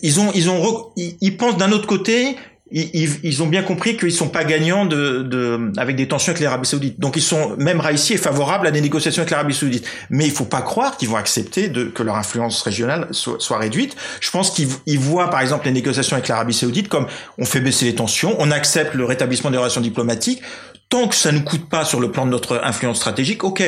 Ils 0.03 0.21
ont 0.21 0.33
ils 0.35 0.49
ont 0.49 0.93
ils, 0.97 1.37
pensent 1.37 1.57
d'un 1.57 1.73
autre 1.73 1.87
côté. 1.87 2.37
Ils, 2.71 3.21
ils, 3.23 3.43
ont 3.43 3.47
bien 3.47 3.63
compris 3.63 3.97
qu'ils 3.97 4.11
sont 4.11 4.31
pas 4.31 4.43
gagnants 4.43 4.87
de, 4.87 5.23
de, 5.23 5.71
avec 5.77 5.97
des 5.97 6.09
tensions 6.09 6.33
avec 6.33 6.43
l'Arabie 6.43 6.67
Saoudite. 6.67 6.99
Donc 6.99 7.15
ils 7.17 7.23
sont 7.23 7.55
même 7.59 7.79
Raïssi 7.79 8.15
est 8.15 8.19
favorable 8.19 8.67
à 8.67 8.71
des 8.71 8.81
négociations 8.81 9.21
avec 9.21 9.31
l'Arabie 9.31 9.55
Saoudite. 9.55 9.87
Mais 10.09 10.25
il 10.25 10.33
faut 10.33 10.47
pas 10.47 10.63
croire 10.63 10.97
qu'ils 10.97 11.11
vont 11.11 11.17
accepter 11.17 11.69
de, 11.69 11.85
que 11.85 12.03
leur 12.03 12.17
influence 12.17 12.63
régionale 12.63 13.07
soit, 13.11 13.37
soit 13.39 13.59
réduite. 13.59 13.95
Je 14.21 14.31
pense 14.31 14.51
qu'ils 14.51 14.99
voient 14.99 15.29
par 15.29 15.41
exemple 15.41 15.67
les 15.67 15.73
négociations 15.73 16.17
avec 16.17 16.27
l'Arabie 16.27 16.55
Saoudite 16.55 16.89
comme 16.89 17.07
on 17.39 17.45
fait 17.45 17.61
baisser 17.61 17.85
les 17.85 17.95
tensions, 17.95 18.35
on 18.39 18.51
accepte 18.51 18.95
le 18.95 19.05
rétablissement 19.05 19.51
des 19.51 19.59
relations 19.59 19.83
diplomatiques 19.83 20.41
tant 20.89 21.09
que 21.09 21.15
ça 21.15 21.33
ne 21.33 21.41
coûte 21.41 21.69
pas 21.69 21.85
sur 21.85 22.01
le 22.01 22.11
plan 22.11 22.27
de 22.27 22.31
notre 22.31 22.61
influence 22.65 22.99
stratégique, 22.99 23.45
ok. 23.45 23.63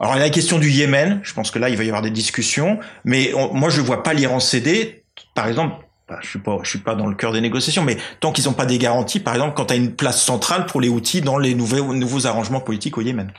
Alors 0.00 0.14
la 0.14 0.30
question 0.30 0.58
du 0.58 0.70
Yémen, 0.70 1.20
je 1.22 1.34
pense 1.34 1.50
que 1.50 1.58
là 1.58 1.68
il 1.68 1.76
va 1.76 1.84
y 1.84 1.88
avoir 1.88 2.02
des 2.02 2.10
discussions, 2.10 2.78
mais 3.04 3.32
moi 3.52 3.68
je 3.68 3.80
vois 3.80 4.02
pas 4.02 4.14
l'Iran 4.14 4.38
céder. 4.38 5.02
Par 5.34 5.48
exemple, 5.48 5.84
bah, 6.08 6.18
je 6.22 6.28
suis 6.28 6.38
pas, 6.38 6.58
je 6.62 6.70
suis 6.70 6.78
pas 6.78 6.94
dans 6.94 7.06
le 7.06 7.14
cœur 7.14 7.32
des 7.32 7.42
négociations, 7.42 7.84
mais 7.84 7.98
tant 8.20 8.32
qu'ils 8.32 8.46
n'ont 8.46 8.54
pas 8.54 8.64
des 8.64 8.78
garanties, 8.78 9.20
par 9.20 9.34
exemple, 9.34 9.52
quand 9.54 9.70
à 9.70 9.74
une 9.74 9.92
place 9.92 10.22
centrale 10.22 10.64
pour 10.64 10.80
les 10.80 10.88
outils 10.88 11.20
dans 11.20 11.36
les 11.36 11.54
nouveaux, 11.54 11.92
nouveaux 11.92 12.26
arrangements 12.26 12.60
politiques 12.60 12.96
au 12.96 13.02
Yémen. 13.02 13.30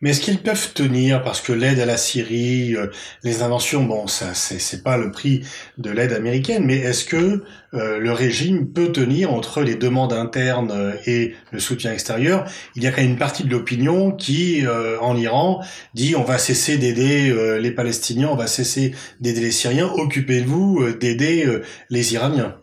Mais 0.00 0.10
est-ce 0.10 0.20
qu'ils 0.20 0.40
peuvent 0.40 0.72
tenir 0.72 1.24
parce 1.24 1.40
que 1.40 1.52
l'aide 1.52 1.80
à 1.80 1.86
la 1.86 1.96
Syrie, 1.96 2.76
euh, 2.76 2.86
les 3.24 3.42
inventions, 3.42 3.82
bon, 3.82 4.06
ça, 4.06 4.34
c'est 4.34 4.84
pas 4.84 4.96
le 4.96 5.10
prix 5.10 5.44
de 5.78 5.90
l'aide 5.90 6.12
américaine, 6.12 6.64
mais 6.64 6.76
est-ce 6.76 7.04
que 7.04 7.42
euh, 7.74 7.98
le 7.98 8.12
régime 8.12 8.72
peut 8.72 8.92
tenir 8.92 9.32
entre 9.32 9.62
les 9.62 9.74
demandes 9.74 10.12
internes 10.12 10.72
euh, 10.72 10.92
et 11.06 11.34
le 11.50 11.58
soutien 11.58 11.92
extérieur 11.92 12.44
Il 12.76 12.82
y 12.82 12.86
a 12.86 12.90
quand 12.90 13.00
même 13.00 13.12
une 13.12 13.18
partie 13.18 13.44
de 13.44 13.50
l'opinion 13.50 14.12
qui, 14.12 14.64
en 15.00 15.16
Iran, 15.16 15.62
dit 15.94 16.14
on 16.16 16.24
va 16.24 16.38
cesser 16.38 16.78
d'aider 16.78 17.32
les 17.60 17.70
Palestiniens, 17.70 18.28
on 18.28 18.36
va 18.36 18.46
cesser 18.46 18.94
d'aider 19.20 19.40
les 19.40 19.50
Syriens, 19.50 19.90
occupez-vous 19.94 20.92
d'aider 20.98 21.46
les 21.90 22.14
Iraniens. 22.14 22.56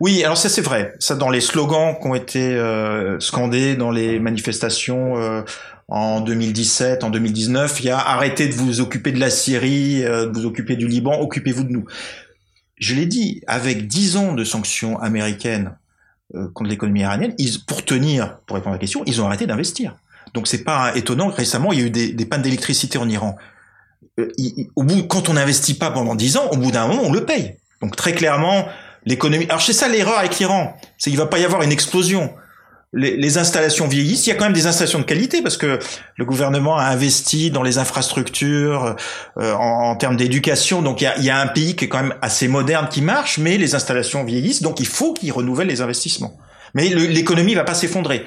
Oui, 0.00 0.24
alors 0.24 0.38
ça 0.38 0.48
c'est 0.48 0.62
vrai. 0.62 0.94
Ça 0.98 1.14
dans 1.14 1.28
les 1.28 1.42
slogans 1.42 1.94
qui 2.00 2.06
ont 2.06 2.14
été 2.14 2.54
euh, 2.54 3.20
scandés 3.20 3.76
dans 3.76 3.90
les 3.90 4.18
manifestations 4.18 5.18
euh, 5.18 5.42
en 5.88 6.22
2017, 6.22 7.04
en 7.04 7.10
2019, 7.10 7.80
il 7.80 7.86
y 7.86 7.90
a 7.90 7.98
arrêtez 7.98 8.48
de 8.48 8.54
vous 8.54 8.80
occuper 8.80 9.12
de 9.12 9.20
la 9.20 9.28
Syrie, 9.28 10.02
euh, 10.02 10.26
de 10.26 10.32
vous 10.32 10.46
occuper 10.46 10.76
du 10.76 10.88
Liban, 10.88 11.20
occupez-vous 11.20 11.64
de 11.64 11.72
nous. 11.72 11.84
Je 12.80 12.94
l'ai 12.94 13.06
dit, 13.06 13.42
avec 13.46 13.86
dix 13.86 14.16
ans 14.16 14.32
de 14.32 14.42
sanctions 14.42 14.98
américaines 14.98 15.76
contre 16.54 16.70
l'économie 16.70 17.00
iranienne, 17.00 17.34
ils, 17.38 17.64
pour 17.64 17.84
tenir, 17.84 18.38
pour 18.46 18.56
répondre 18.56 18.74
à 18.74 18.76
la 18.76 18.80
question, 18.80 19.02
ils 19.06 19.20
ont 19.20 19.26
arrêté 19.26 19.46
d'investir. 19.46 19.96
Donc 20.34 20.48
c'est 20.48 20.64
pas 20.64 20.96
étonnant. 20.96 21.28
Récemment, 21.28 21.72
il 21.72 21.78
y 21.78 21.82
a 21.82 21.86
eu 21.86 21.90
des, 21.90 22.12
des 22.12 22.24
pannes 22.24 22.42
d'électricité 22.42 22.98
en 22.98 23.08
Iran. 23.08 23.36
au 24.76 24.82
bout, 24.82 25.02
quand 25.04 25.28
on 25.28 25.34
n'investit 25.34 25.74
pas 25.74 25.90
pendant 25.90 26.14
dix 26.14 26.36
ans, 26.36 26.48
au 26.50 26.56
bout 26.56 26.70
d'un 26.70 26.86
moment, 26.86 27.02
on 27.04 27.12
le 27.12 27.24
paye. 27.24 27.56
Donc 27.82 27.96
très 27.96 28.12
clairement, 28.12 28.66
l'économie. 29.04 29.46
Alors 29.48 29.60
c'est 29.60 29.72
ça 29.72 29.88
l'erreur 29.88 30.18
avec 30.18 30.38
l'Iran, 30.38 30.76
c'est 30.98 31.10
qu'il 31.10 31.18
va 31.18 31.26
pas 31.26 31.38
y 31.38 31.44
avoir 31.44 31.62
une 31.62 31.72
explosion. 31.72 32.32
Les, 32.92 33.16
les, 33.16 33.38
installations 33.38 33.86
vieillissent. 33.86 34.26
Il 34.26 34.30
y 34.30 34.32
a 34.32 34.34
quand 34.34 34.46
même 34.46 34.52
des 34.52 34.66
installations 34.66 34.98
de 34.98 35.04
qualité 35.04 35.42
parce 35.42 35.56
que 35.56 35.78
le 36.16 36.24
gouvernement 36.24 36.76
a 36.76 36.86
investi 36.86 37.52
dans 37.52 37.62
les 37.62 37.78
infrastructures 37.78 38.96
euh, 39.38 39.52
en, 39.54 39.90
en, 39.90 39.96
termes 39.96 40.16
d'éducation. 40.16 40.82
Donc 40.82 41.00
il 41.00 41.04
y, 41.04 41.06
a, 41.06 41.16
il 41.18 41.24
y, 41.24 41.30
a, 41.30 41.38
un 41.38 41.46
pays 41.46 41.76
qui 41.76 41.84
est 41.84 41.88
quand 41.88 42.02
même 42.02 42.14
assez 42.20 42.48
moderne 42.48 42.88
qui 42.90 43.00
marche, 43.00 43.38
mais 43.38 43.58
les 43.58 43.76
installations 43.76 44.24
vieillissent. 44.24 44.62
Donc 44.62 44.80
il 44.80 44.88
faut 44.88 45.12
qu'ils 45.12 45.30
renouvellent 45.30 45.68
les 45.68 45.82
investissements. 45.82 46.36
Mais 46.74 46.88
l'économie 46.88 47.54
va 47.54 47.64
pas 47.64 47.74
s'effondrer. 47.74 48.26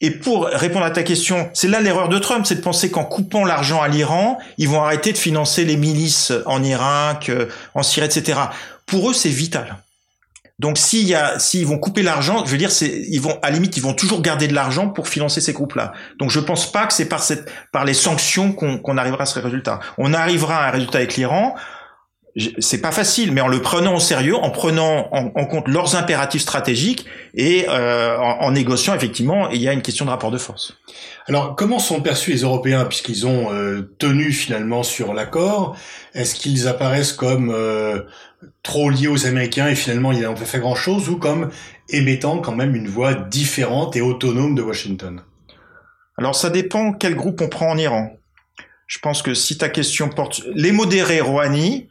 Et 0.00 0.10
pour 0.10 0.46
répondre 0.46 0.84
à 0.84 0.90
ta 0.90 1.04
question, 1.04 1.48
c'est 1.54 1.68
là 1.68 1.80
l'erreur 1.80 2.08
de 2.08 2.18
Trump, 2.18 2.44
c'est 2.44 2.56
de 2.56 2.60
penser 2.60 2.90
qu'en 2.90 3.04
coupant 3.04 3.44
l'argent 3.44 3.80
à 3.80 3.88
l'Iran, 3.88 4.38
ils 4.58 4.68
vont 4.68 4.82
arrêter 4.82 5.12
de 5.12 5.18
financer 5.18 5.64
les 5.64 5.76
milices 5.76 6.32
en 6.46 6.62
Irak, 6.64 7.28
euh, 7.28 7.46
en 7.74 7.82
Syrie, 7.82 8.06
etc. 8.06 8.40
Pour 8.84 9.10
eux, 9.10 9.14
c'est 9.14 9.28
vital. 9.28 9.76
Donc 10.58 10.78
s'il 10.78 11.06
y 11.06 11.14
a, 11.14 11.38
s'ils 11.38 11.66
vont 11.66 11.78
couper 11.78 12.02
l'argent, 12.02 12.44
je 12.44 12.50
veux 12.50 12.58
dire, 12.58 12.70
ils 12.80 13.20
vont, 13.20 13.38
à 13.42 13.48
la 13.48 13.54
limite, 13.54 13.76
ils 13.76 13.82
vont 13.82 13.94
toujours 13.94 14.22
garder 14.22 14.48
de 14.48 14.54
l'argent 14.54 14.88
pour 14.88 15.08
financer 15.08 15.40
ces 15.40 15.52
groupes-là. 15.52 15.92
Donc 16.18 16.30
je 16.30 16.40
pense 16.40 16.70
pas 16.70 16.86
que 16.86 16.92
c'est 16.92 17.08
par 17.08 17.22
par 17.72 17.84
les 17.84 17.94
sanctions 17.94 18.52
qu'on 18.52 18.96
arrivera 18.96 19.22
à 19.22 19.26
ce 19.26 19.38
résultat. 19.38 19.80
On 19.98 20.12
arrivera 20.14 20.64
à 20.64 20.68
un 20.68 20.70
résultat 20.70 20.98
avec 20.98 21.16
l'Iran 21.16 21.54
c'est 22.58 22.80
pas 22.80 22.92
facile, 22.92 23.32
mais 23.32 23.42
en 23.42 23.48
le 23.48 23.60
prenant 23.60 23.96
au 23.96 24.00
sérieux, 24.00 24.36
en 24.36 24.50
prenant 24.50 25.08
en, 25.12 25.44
compte 25.44 25.68
leurs 25.68 25.96
impératifs 25.96 26.42
stratégiques 26.42 27.04
et 27.34 27.66
euh, 27.68 28.16
en, 28.18 28.50
négociant 28.52 28.94
effectivement, 28.94 29.50
il 29.50 29.60
y 29.60 29.68
a 29.68 29.72
une 29.72 29.82
question 29.82 30.06
de 30.06 30.10
rapport 30.10 30.30
de 30.30 30.38
force. 30.38 30.78
Alors, 31.28 31.54
comment 31.56 31.78
sont 31.78 32.00
perçus 32.00 32.32
les 32.32 32.40
Européens 32.40 32.86
puisqu'ils 32.86 33.26
ont 33.26 33.52
euh, 33.52 33.94
tenu 33.98 34.32
finalement 34.32 34.82
sur 34.82 35.12
l'accord? 35.12 35.76
Est-ce 36.14 36.34
qu'ils 36.34 36.68
apparaissent 36.68 37.12
comme 37.12 37.50
euh, 37.54 38.00
trop 38.62 38.90
liés 38.90 39.08
aux 39.08 39.26
Américains 39.26 39.68
et 39.68 39.74
finalement 39.74 40.12
ils 40.12 40.22
n'ont 40.22 40.34
pas 40.34 40.44
fait 40.44 40.58
grand-chose 40.58 41.08
ou 41.08 41.16
comme 41.16 41.50
émettant 41.88 42.38
quand 42.38 42.54
même 42.54 42.74
une 42.74 42.88
voix 42.88 43.14
différente 43.14 43.96
et 43.96 44.00
autonome 44.00 44.54
de 44.54 44.62
Washington? 44.62 45.22
Alors, 46.18 46.34
ça 46.34 46.50
dépend 46.50 46.92
quel 46.92 47.14
groupe 47.14 47.40
on 47.40 47.48
prend 47.48 47.70
en 47.70 47.78
Iran. 47.78 48.16
Je 48.86 48.98
pense 48.98 49.22
que 49.22 49.34
si 49.34 49.56
ta 49.56 49.68
question 49.68 50.08
porte 50.08 50.42
les 50.54 50.70
modérés 50.70 51.20
Rouhani, 51.20 51.88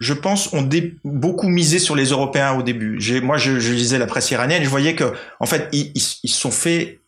je 0.00 0.12
pense, 0.12 0.52
ont 0.52 0.68
beaucoup 1.04 1.48
misé 1.48 1.78
sur 1.78 1.94
les 1.94 2.06
Européens 2.06 2.54
au 2.54 2.62
début. 2.62 2.98
Moi, 3.22 3.38
je, 3.38 3.52
lisais 3.52 3.98
la 3.98 4.06
presse 4.06 4.30
iranienne, 4.32 4.64
je 4.64 4.68
voyais 4.68 4.96
que, 4.96 5.12
en 5.38 5.46
fait, 5.46 5.68
ils 5.72 6.00
se 6.00 6.26
sont 6.26 6.50
fait 6.50 6.98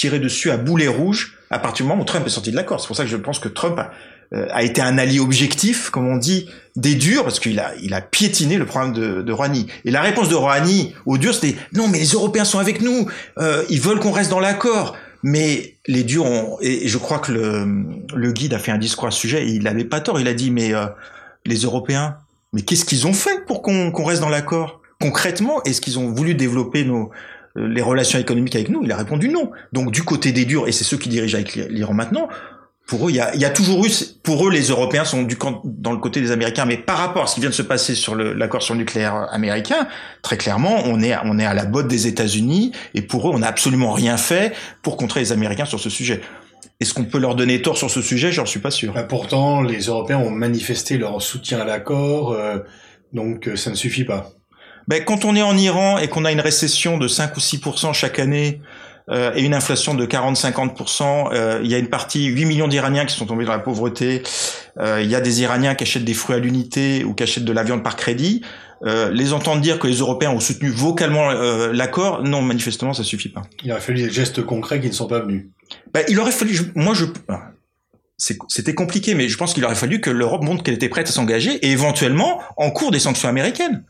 tirer 0.00 0.18
dessus 0.18 0.50
à 0.50 0.56
boulet 0.56 0.88
rouge 0.88 1.36
à 1.50 1.58
partir 1.58 1.84
du 1.84 1.90
moment 1.90 2.02
où 2.02 2.06
Trump 2.06 2.26
est 2.26 2.30
sorti 2.30 2.50
de 2.50 2.56
l'accord. 2.56 2.80
C'est 2.80 2.86
pour 2.86 2.96
ça 2.96 3.04
que 3.04 3.10
je 3.10 3.18
pense 3.18 3.38
que 3.38 3.48
Trump 3.48 3.78
euh, 4.32 4.46
a, 4.50 4.62
été 4.62 4.80
un 4.80 4.96
allié 4.96 5.20
objectif, 5.20 5.90
comme 5.90 6.08
on 6.08 6.16
dit, 6.16 6.48
des 6.76 6.94
durs, 6.94 7.24
parce 7.24 7.40
qu'il 7.40 7.58
a, 7.58 7.72
il 7.82 7.94
a 7.94 8.00
piétiné 8.00 8.56
le 8.56 8.66
problème 8.66 8.92
de, 8.92 9.22
de 9.22 9.32
Rouhani. 9.32 9.66
Et 9.84 9.90
la 9.90 10.02
réponse 10.02 10.28
de 10.28 10.34
Rouhani 10.34 10.94
au 11.06 11.18
dur, 11.18 11.34
c'était 11.34 11.56
non, 11.72 11.88
mais 11.88 11.98
les 11.98 12.12
Européens 12.12 12.44
sont 12.44 12.58
avec 12.58 12.80
nous, 12.80 13.08
euh, 13.38 13.64
ils 13.70 13.80
veulent 13.80 14.00
qu'on 14.00 14.12
reste 14.12 14.30
dans 14.30 14.40
l'accord. 14.40 14.96
Mais 15.22 15.74
les 15.86 16.02
durs 16.02 16.24
ont, 16.24 16.56
et 16.62 16.88
je 16.88 16.96
crois 16.96 17.18
que 17.18 17.30
le, 17.30 17.84
le 18.14 18.32
guide 18.32 18.54
a 18.54 18.58
fait 18.58 18.72
un 18.72 18.78
discours 18.78 19.08
à 19.08 19.10
ce 19.10 19.18
sujet, 19.18 19.46
et 19.46 19.50
il 19.50 19.64
n'avait 19.64 19.84
pas 19.84 20.00
tort, 20.00 20.18
il 20.18 20.26
a 20.26 20.32
dit, 20.32 20.50
mais 20.50 20.72
euh, 20.72 20.86
les 21.44 21.56
Européens, 21.56 22.16
mais 22.54 22.62
qu'est-ce 22.62 22.86
qu'ils 22.86 23.06
ont 23.06 23.12
fait 23.12 23.44
pour 23.46 23.60
qu'on 23.60 24.04
reste 24.04 24.22
dans 24.22 24.30
l'accord? 24.30 24.80
Concrètement, 24.98 25.62
est-ce 25.64 25.82
qu'ils 25.82 25.98
ont 25.98 26.10
voulu 26.10 26.34
développer 26.34 26.84
nos, 26.84 27.10
euh, 27.58 27.68
les 27.68 27.82
relations 27.82 28.18
économiques 28.18 28.56
avec 28.56 28.70
nous? 28.70 28.82
Il 28.82 28.90
a 28.92 28.96
répondu 28.96 29.28
non. 29.28 29.50
Donc 29.72 29.92
du 29.92 30.04
côté 30.04 30.32
des 30.32 30.46
durs, 30.46 30.68
et 30.68 30.72
c'est 30.72 30.84
ceux 30.84 30.96
qui 30.96 31.10
dirigent 31.10 31.36
avec 31.36 31.54
l'Iran 31.54 31.92
maintenant, 31.92 32.28
pour 32.90 33.06
eux, 33.06 33.12
il 33.12 33.16
y 33.16 33.20
a, 33.20 33.36
y 33.36 33.44
a, 33.44 33.50
toujours 33.50 33.86
eu, 33.86 33.90
pour 34.24 34.48
eux, 34.48 34.50
les 34.50 34.64
Européens 34.64 35.04
sont 35.04 35.22
du 35.22 35.36
camp, 35.36 35.62
dans 35.64 35.92
le 35.92 35.98
côté 35.98 36.20
des 36.20 36.32
Américains, 36.32 36.64
mais 36.64 36.76
par 36.76 36.98
rapport 36.98 37.22
à 37.22 37.26
ce 37.28 37.36
qui 37.36 37.40
vient 37.40 37.48
de 37.48 37.54
se 37.54 37.62
passer 37.62 37.94
sur 37.94 38.16
l'accord 38.16 38.64
sur 38.64 38.74
le 38.74 38.80
nucléaire 38.80 39.28
américain, 39.30 39.86
très 40.22 40.36
clairement, 40.36 40.82
on 40.86 41.00
est, 41.00 41.14
on 41.22 41.38
est 41.38 41.44
à 41.44 41.54
la 41.54 41.66
botte 41.66 41.86
des 41.86 42.08
États-Unis, 42.08 42.72
et 42.94 43.02
pour 43.02 43.28
eux, 43.28 43.32
on 43.32 43.38
n'a 43.38 43.46
absolument 43.46 43.92
rien 43.92 44.16
fait 44.16 44.52
pour 44.82 44.96
contrer 44.96 45.20
les 45.20 45.30
Américains 45.30 45.66
sur 45.66 45.78
ce 45.78 45.88
sujet. 45.88 46.20
Est-ce 46.80 46.92
qu'on 46.92 47.04
peut 47.04 47.18
leur 47.18 47.36
donner 47.36 47.62
tort 47.62 47.78
sur 47.78 47.92
ce 47.92 48.02
sujet? 48.02 48.32
J'en 48.32 48.44
suis 48.44 48.58
pas 48.58 48.72
sûr. 48.72 48.92
Bah, 48.92 49.04
pourtant, 49.04 49.62
les 49.62 49.82
Européens 49.82 50.18
ont 50.18 50.30
manifesté 50.30 50.98
leur 50.98 51.22
soutien 51.22 51.60
à 51.60 51.64
l'accord, 51.64 52.32
euh, 52.32 52.58
donc 53.12 53.46
euh, 53.46 53.54
ça 53.54 53.70
ne 53.70 53.76
suffit 53.76 54.04
pas. 54.04 54.32
Ben, 54.88 55.04
quand 55.04 55.24
on 55.24 55.36
est 55.36 55.42
en 55.42 55.56
Iran 55.56 55.98
et 55.98 56.08
qu'on 56.08 56.24
a 56.24 56.32
une 56.32 56.40
récession 56.40 56.98
de 56.98 57.06
5 57.06 57.36
ou 57.36 57.38
6% 57.38 57.92
chaque 57.94 58.18
année, 58.18 58.60
euh, 59.10 59.32
et 59.34 59.42
une 59.42 59.54
inflation 59.54 59.94
de 59.94 60.06
40-50%. 60.06 61.32
Euh, 61.32 61.60
il 61.62 61.70
y 61.70 61.74
a 61.74 61.78
une 61.78 61.88
partie, 61.88 62.26
8 62.26 62.44
millions 62.44 62.68
d'Iraniens 62.68 63.06
qui 63.06 63.16
sont 63.16 63.26
tombés 63.26 63.44
dans 63.44 63.52
la 63.52 63.58
pauvreté. 63.58 64.22
euh, 64.78 65.02
il 65.02 65.10
y 65.10 65.14
a 65.14 65.20
des 65.20 65.42
Iraniens 65.42 65.74
qui 65.74 65.84
achètent 65.84 66.04
des 66.04 66.14
fruits 66.14 66.36
à 66.36 66.38
l'unité 66.38 67.04
ou 67.04 67.14
qui 67.14 67.22
achètent 67.22 67.44
de 67.44 67.52
la 67.52 67.62
viande 67.62 67.82
par 67.82 67.96
crédit. 67.96 68.42
Euh, 68.86 69.10
les 69.10 69.34
entendre 69.34 69.60
dire 69.60 69.78
que 69.78 69.86
les 69.86 69.96
Européens 69.96 70.30
ont 70.30 70.40
soutenu 70.40 70.70
vocalement 70.70 71.30
euh, 71.30 71.70
l'accord, 71.72 72.22
non, 72.22 72.40
manifestement, 72.40 72.94
ça 72.94 73.04
suffit 73.04 73.28
pas. 73.28 73.42
Il 73.62 73.70
aurait 73.72 73.80
fallu 73.80 74.02
des 74.02 74.10
gestes 74.10 74.42
concrets 74.42 74.80
qui 74.80 74.88
ne 74.88 74.92
sont 74.92 75.06
pas 75.06 75.20
venus. 75.20 75.48
Ben, 75.92 76.02
il 76.08 76.18
aurait 76.18 76.32
fallu, 76.32 76.58
moi, 76.74 76.94
je, 76.94 77.04
c'était 78.48 78.74
compliqué, 78.74 79.14
mais 79.14 79.28
je 79.28 79.36
pense 79.36 79.54
qu'il 79.54 79.64
aurait 79.64 79.74
fallu 79.74 80.00
que 80.00 80.10
l'Europe 80.10 80.42
montre 80.42 80.62
qu'elle 80.62 80.74
était 80.74 80.88
prête 80.88 81.08
à 81.08 81.12
s'engager 81.12 81.52
et 81.56 81.70
éventuellement 81.70 82.40
en 82.56 82.70
cours 82.70 82.90
des 82.90 82.98
sanctions 82.98 83.28
américaines. 83.28 83.84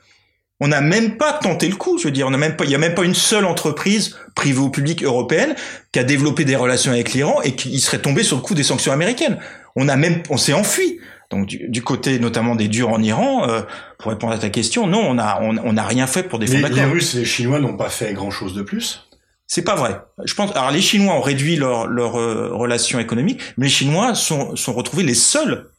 On 0.61 0.69
n'a 0.69 0.83
même 0.83 1.17
pas 1.17 1.33
tenté 1.33 1.69
le 1.69 1.77
coup, 1.77 1.99
je 1.99 2.05
veux 2.05 2.11
dire, 2.11 2.27
on 2.27 2.31
n'a 2.31 2.39
même 2.39 2.55
pas, 2.55 2.65
il 2.65 2.71
y 2.71 2.75
a 2.75 2.79
même 2.79 2.95
pas 2.95 3.05
une 3.05 3.15
seule 3.15 3.47
entreprise 3.47 4.17
privée 4.35 4.59
ou 4.59 4.69
publique 4.69 5.03
européenne 5.03 5.55
qui 5.91 5.99
a 5.99 6.05
développé 6.05 6.45
des 6.45 6.57
relations 6.57 6.93
avec 6.93 7.13
l'Iran 7.13 7.41
et 7.43 7.57
qui 7.57 7.81
serait 7.81 8.01
tombée 8.01 8.23
sur 8.23 8.37
le 8.37 8.43
coup 8.43 8.55
des 8.55 8.63
sanctions 8.63 8.93
américaines. 8.93 9.39
On 9.75 9.89
a 9.89 9.97
même, 9.97 10.23
on 10.29 10.37
s'est 10.37 10.53
enfui. 10.53 11.01
Donc 11.31 11.47
du, 11.47 11.83
côté 11.83 12.19
notamment 12.19 12.57
des 12.57 12.67
durs 12.67 12.89
en 12.89 13.01
Iran, 13.01 13.49
euh, 13.49 13.63
pour 13.99 14.11
répondre 14.11 14.33
à 14.33 14.39
ta 14.39 14.51
question, 14.51 14.89
non, 14.89 15.01
on 15.09 15.17
a 15.17 15.41
on, 15.41 15.77
a 15.77 15.85
rien 15.85 16.09
fait 16.09 16.25
pour 16.25 16.41
défendre 16.41 16.63
l'accord. 16.63 16.79
Les 16.79 16.85
Russes 16.91 17.15
et 17.15 17.19
les 17.19 17.25
Chinois 17.25 17.61
n'ont 17.61 17.77
pas 17.77 17.89
fait 17.89 18.13
grand 18.15 18.33
chose 18.33 18.53
de 18.53 18.63
plus? 18.63 19.07
C'est 19.47 19.63
pas 19.63 19.77
vrai. 19.77 20.01
Je 20.25 20.35
pense. 20.35 20.51
Alors 20.57 20.73
les 20.73 20.81
Chinois 20.81 21.15
ont 21.15 21.21
réduit 21.21 21.55
leurs 21.55 21.87
leur, 21.87 22.19
euh, 22.19 22.51
relations 22.53 22.99
économiques, 22.99 23.41
mais 23.57 23.67
les 23.67 23.71
Chinois 23.71 24.17
sont 24.17 24.57
sont 24.57 24.73
retrouvés 24.73 25.05
les 25.05 25.15
seuls 25.15 25.71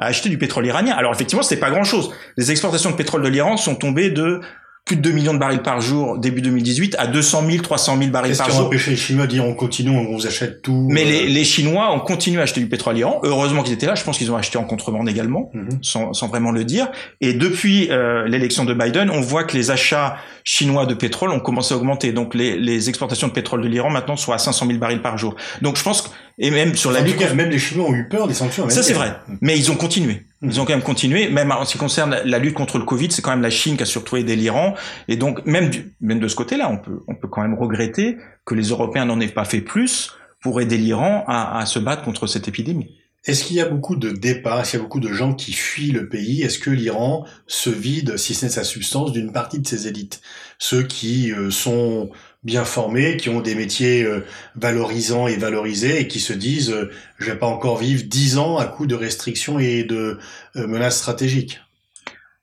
à 0.00 0.06
acheter 0.06 0.30
du 0.30 0.38
pétrole 0.38 0.66
iranien. 0.66 0.94
Alors 0.96 1.12
effectivement, 1.12 1.42
c'était 1.42 1.60
pas 1.60 1.70
grand 1.70 1.84
chose. 1.84 2.10
Les 2.36 2.50
exportations 2.50 2.90
de 2.90 2.96
pétrole 2.96 3.22
de 3.22 3.28
l'Iran 3.28 3.56
sont 3.56 3.76
tombées 3.76 4.10
de 4.10 4.40
plus 4.84 4.96
de 4.96 5.02
2 5.02 5.12
millions 5.12 5.34
de 5.34 5.38
barils 5.38 5.62
par 5.62 5.80
jour 5.80 6.18
début 6.18 6.42
2018 6.42 6.96
à 6.98 7.06
200 7.06 7.44
000, 7.48 7.62
300 7.62 7.98
000 7.98 8.10
barils 8.10 8.36
par 8.36 8.46
jour. 8.50 8.54
Qu'est-ce 8.54 8.56
qui 8.56 8.62
a 8.62 8.66
empêché 8.66 8.90
les 8.92 8.96
Chinois 8.96 9.26
de 9.26 9.30
dire 9.30 9.44
on 9.44 9.54
continue, 9.54 9.90
on 9.90 10.12
vous 10.12 10.26
achète 10.26 10.62
tout 10.62 10.88
Mais 10.90 11.04
les, 11.04 11.24
euh 11.24 11.26
les, 11.26 11.44
Chinois 11.44 11.92
ont 11.94 12.00
continué 12.00 12.40
à 12.40 12.44
acheter 12.44 12.60
du 12.60 12.66
pétrole 12.66 12.98
iran. 12.98 13.20
Heureusement 13.22 13.62
qu'ils 13.62 13.74
étaient 13.74 13.86
là. 13.86 13.94
Je 13.94 14.02
pense 14.04 14.18
qu'ils 14.18 14.32
ont 14.32 14.36
acheté 14.36 14.58
en 14.58 14.64
contrebande 14.64 15.08
également, 15.08 15.50
mhm. 15.54 15.78
sans, 15.82 16.12
sans, 16.12 16.28
vraiment 16.28 16.50
le 16.50 16.64
dire. 16.64 16.88
Et 17.20 17.34
depuis 17.34 17.88
euh, 17.90 18.26
l'élection 18.26 18.64
de 18.64 18.74
Biden, 18.74 19.10
on 19.10 19.20
voit 19.20 19.44
que 19.44 19.56
les 19.56 19.70
achats 19.70 20.16
chinois 20.44 20.86
de 20.86 20.94
pétrole 20.94 21.30
ont 21.30 21.40
commencé 21.40 21.74
à 21.74 21.76
augmenter. 21.76 22.12
Donc 22.12 22.34
les, 22.34 22.58
les 22.58 22.88
exportations 22.88 23.28
de 23.28 23.32
pétrole 23.32 23.62
de 23.62 23.68
l'Iran 23.68 23.90
maintenant 23.90 24.16
sont 24.16 24.32
à 24.32 24.38
500 24.38 24.66
000 24.66 24.78
barils 24.78 25.02
par 25.02 25.18
jour. 25.18 25.36
Donc 25.62 25.76
je 25.76 25.84
pense 25.84 26.02
que, 26.02 26.08
et 26.38 26.50
même 26.50 26.74
sur 26.74 26.90
la 26.90 27.00
lutte... 27.00 27.20
Même 27.34 27.50
les 27.50 27.58
Chinois 27.58 27.88
ont 27.88 27.94
eu 27.94 28.08
peur 28.08 28.26
des 28.26 28.34
sanctions. 28.34 28.68
Ça 28.70 28.82
c'est 28.82 28.94
vrai. 28.94 29.14
Mais 29.40 29.56
ils 29.56 29.70
ont 29.70 29.76
continué. 29.76 30.24
Ils 30.42 30.58
ont 30.58 30.64
quand 30.64 30.72
même 30.72 30.82
continué, 30.82 31.28
même 31.28 31.52
en 31.52 31.66
ce 31.66 31.72
qui 31.72 31.78
concerne 31.78 32.16
la 32.24 32.38
lutte 32.38 32.54
contre 32.54 32.78
le 32.78 32.84
Covid, 32.84 33.10
c'est 33.10 33.20
quand 33.20 33.30
même 33.30 33.42
la 33.42 33.50
Chine 33.50 33.76
qui 33.76 33.82
a 33.82 33.86
surtout 33.86 34.16
aidé 34.16 34.36
l'Iran. 34.36 34.74
Et 35.06 35.16
donc, 35.16 35.44
même, 35.44 35.68
du, 35.68 35.94
même 36.00 36.18
de 36.18 36.28
ce 36.28 36.34
côté-là, 36.34 36.70
on 36.70 36.78
peut, 36.78 37.00
on 37.08 37.14
peut 37.14 37.28
quand 37.28 37.42
même 37.42 37.54
regretter 37.54 38.16
que 38.46 38.54
les 38.54 38.68
Européens 38.68 39.04
n'en 39.04 39.20
aient 39.20 39.28
pas 39.28 39.44
fait 39.44 39.60
plus 39.60 40.12
pour 40.40 40.62
aider 40.62 40.78
l'Iran 40.78 41.24
à, 41.26 41.58
à 41.58 41.66
se 41.66 41.78
battre 41.78 42.02
contre 42.02 42.26
cette 42.26 42.48
épidémie. 42.48 42.96
Est-ce 43.26 43.44
qu'il 43.44 43.56
y 43.56 43.60
a 43.60 43.68
beaucoup 43.68 43.96
de 43.96 44.10
départs, 44.10 44.60
est-ce 44.60 44.70
qu'il 44.70 44.78
y 44.78 44.80
a 44.80 44.84
beaucoup 44.84 45.00
de 45.00 45.12
gens 45.12 45.34
qui 45.34 45.52
fuient 45.52 45.92
le 45.92 46.08
pays? 46.08 46.40
Est-ce 46.40 46.58
que 46.58 46.70
l'Iran 46.70 47.26
se 47.46 47.68
vide, 47.68 48.16
si 48.16 48.32
ce 48.32 48.46
n'est 48.46 48.50
sa 48.50 48.64
substance, 48.64 49.12
d'une 49.12 49.32
partie 49.32 49.58
de 49.58 49.66
ses 49.66 49.88
élites? 49.88 50.22
Ceux 50.58 50.84
qui 50.84 51.30
euh, 51.32 51.50
sont 51.50 52.08
bien 52.42 52.64
formés, 52.64 53.16
qui 53.16 53.28
ont 53.28 53.40
des 53.40 53.54
métiers 53.54 54.02
euh, 54.02 54.24
valorisants 54.56 55.26
et 55.26 55.36
valorisés 55.36 56.00
et 56.00 56.08
qui 56.08 56.20
se 56.20 56.32
disent 56.32 56.70
euh, 56.70 56.90
je 57.18 57.26
vais 57.26 57.36
pas 57.36 57.46
encore 57.46 57.76
vivre 57.76 58.04
dix 58.06 58.38
ans 58.38 58.56
à 58.56 58.66
coup 58.66 58.86
de 58.86 58.94
restrictions 58.94 59.58
et 59.58 59.84
de 59.84 60.18
euh, 60.56 60.66
menaces 60.66 60.98
stratégiques. 60.98 61.60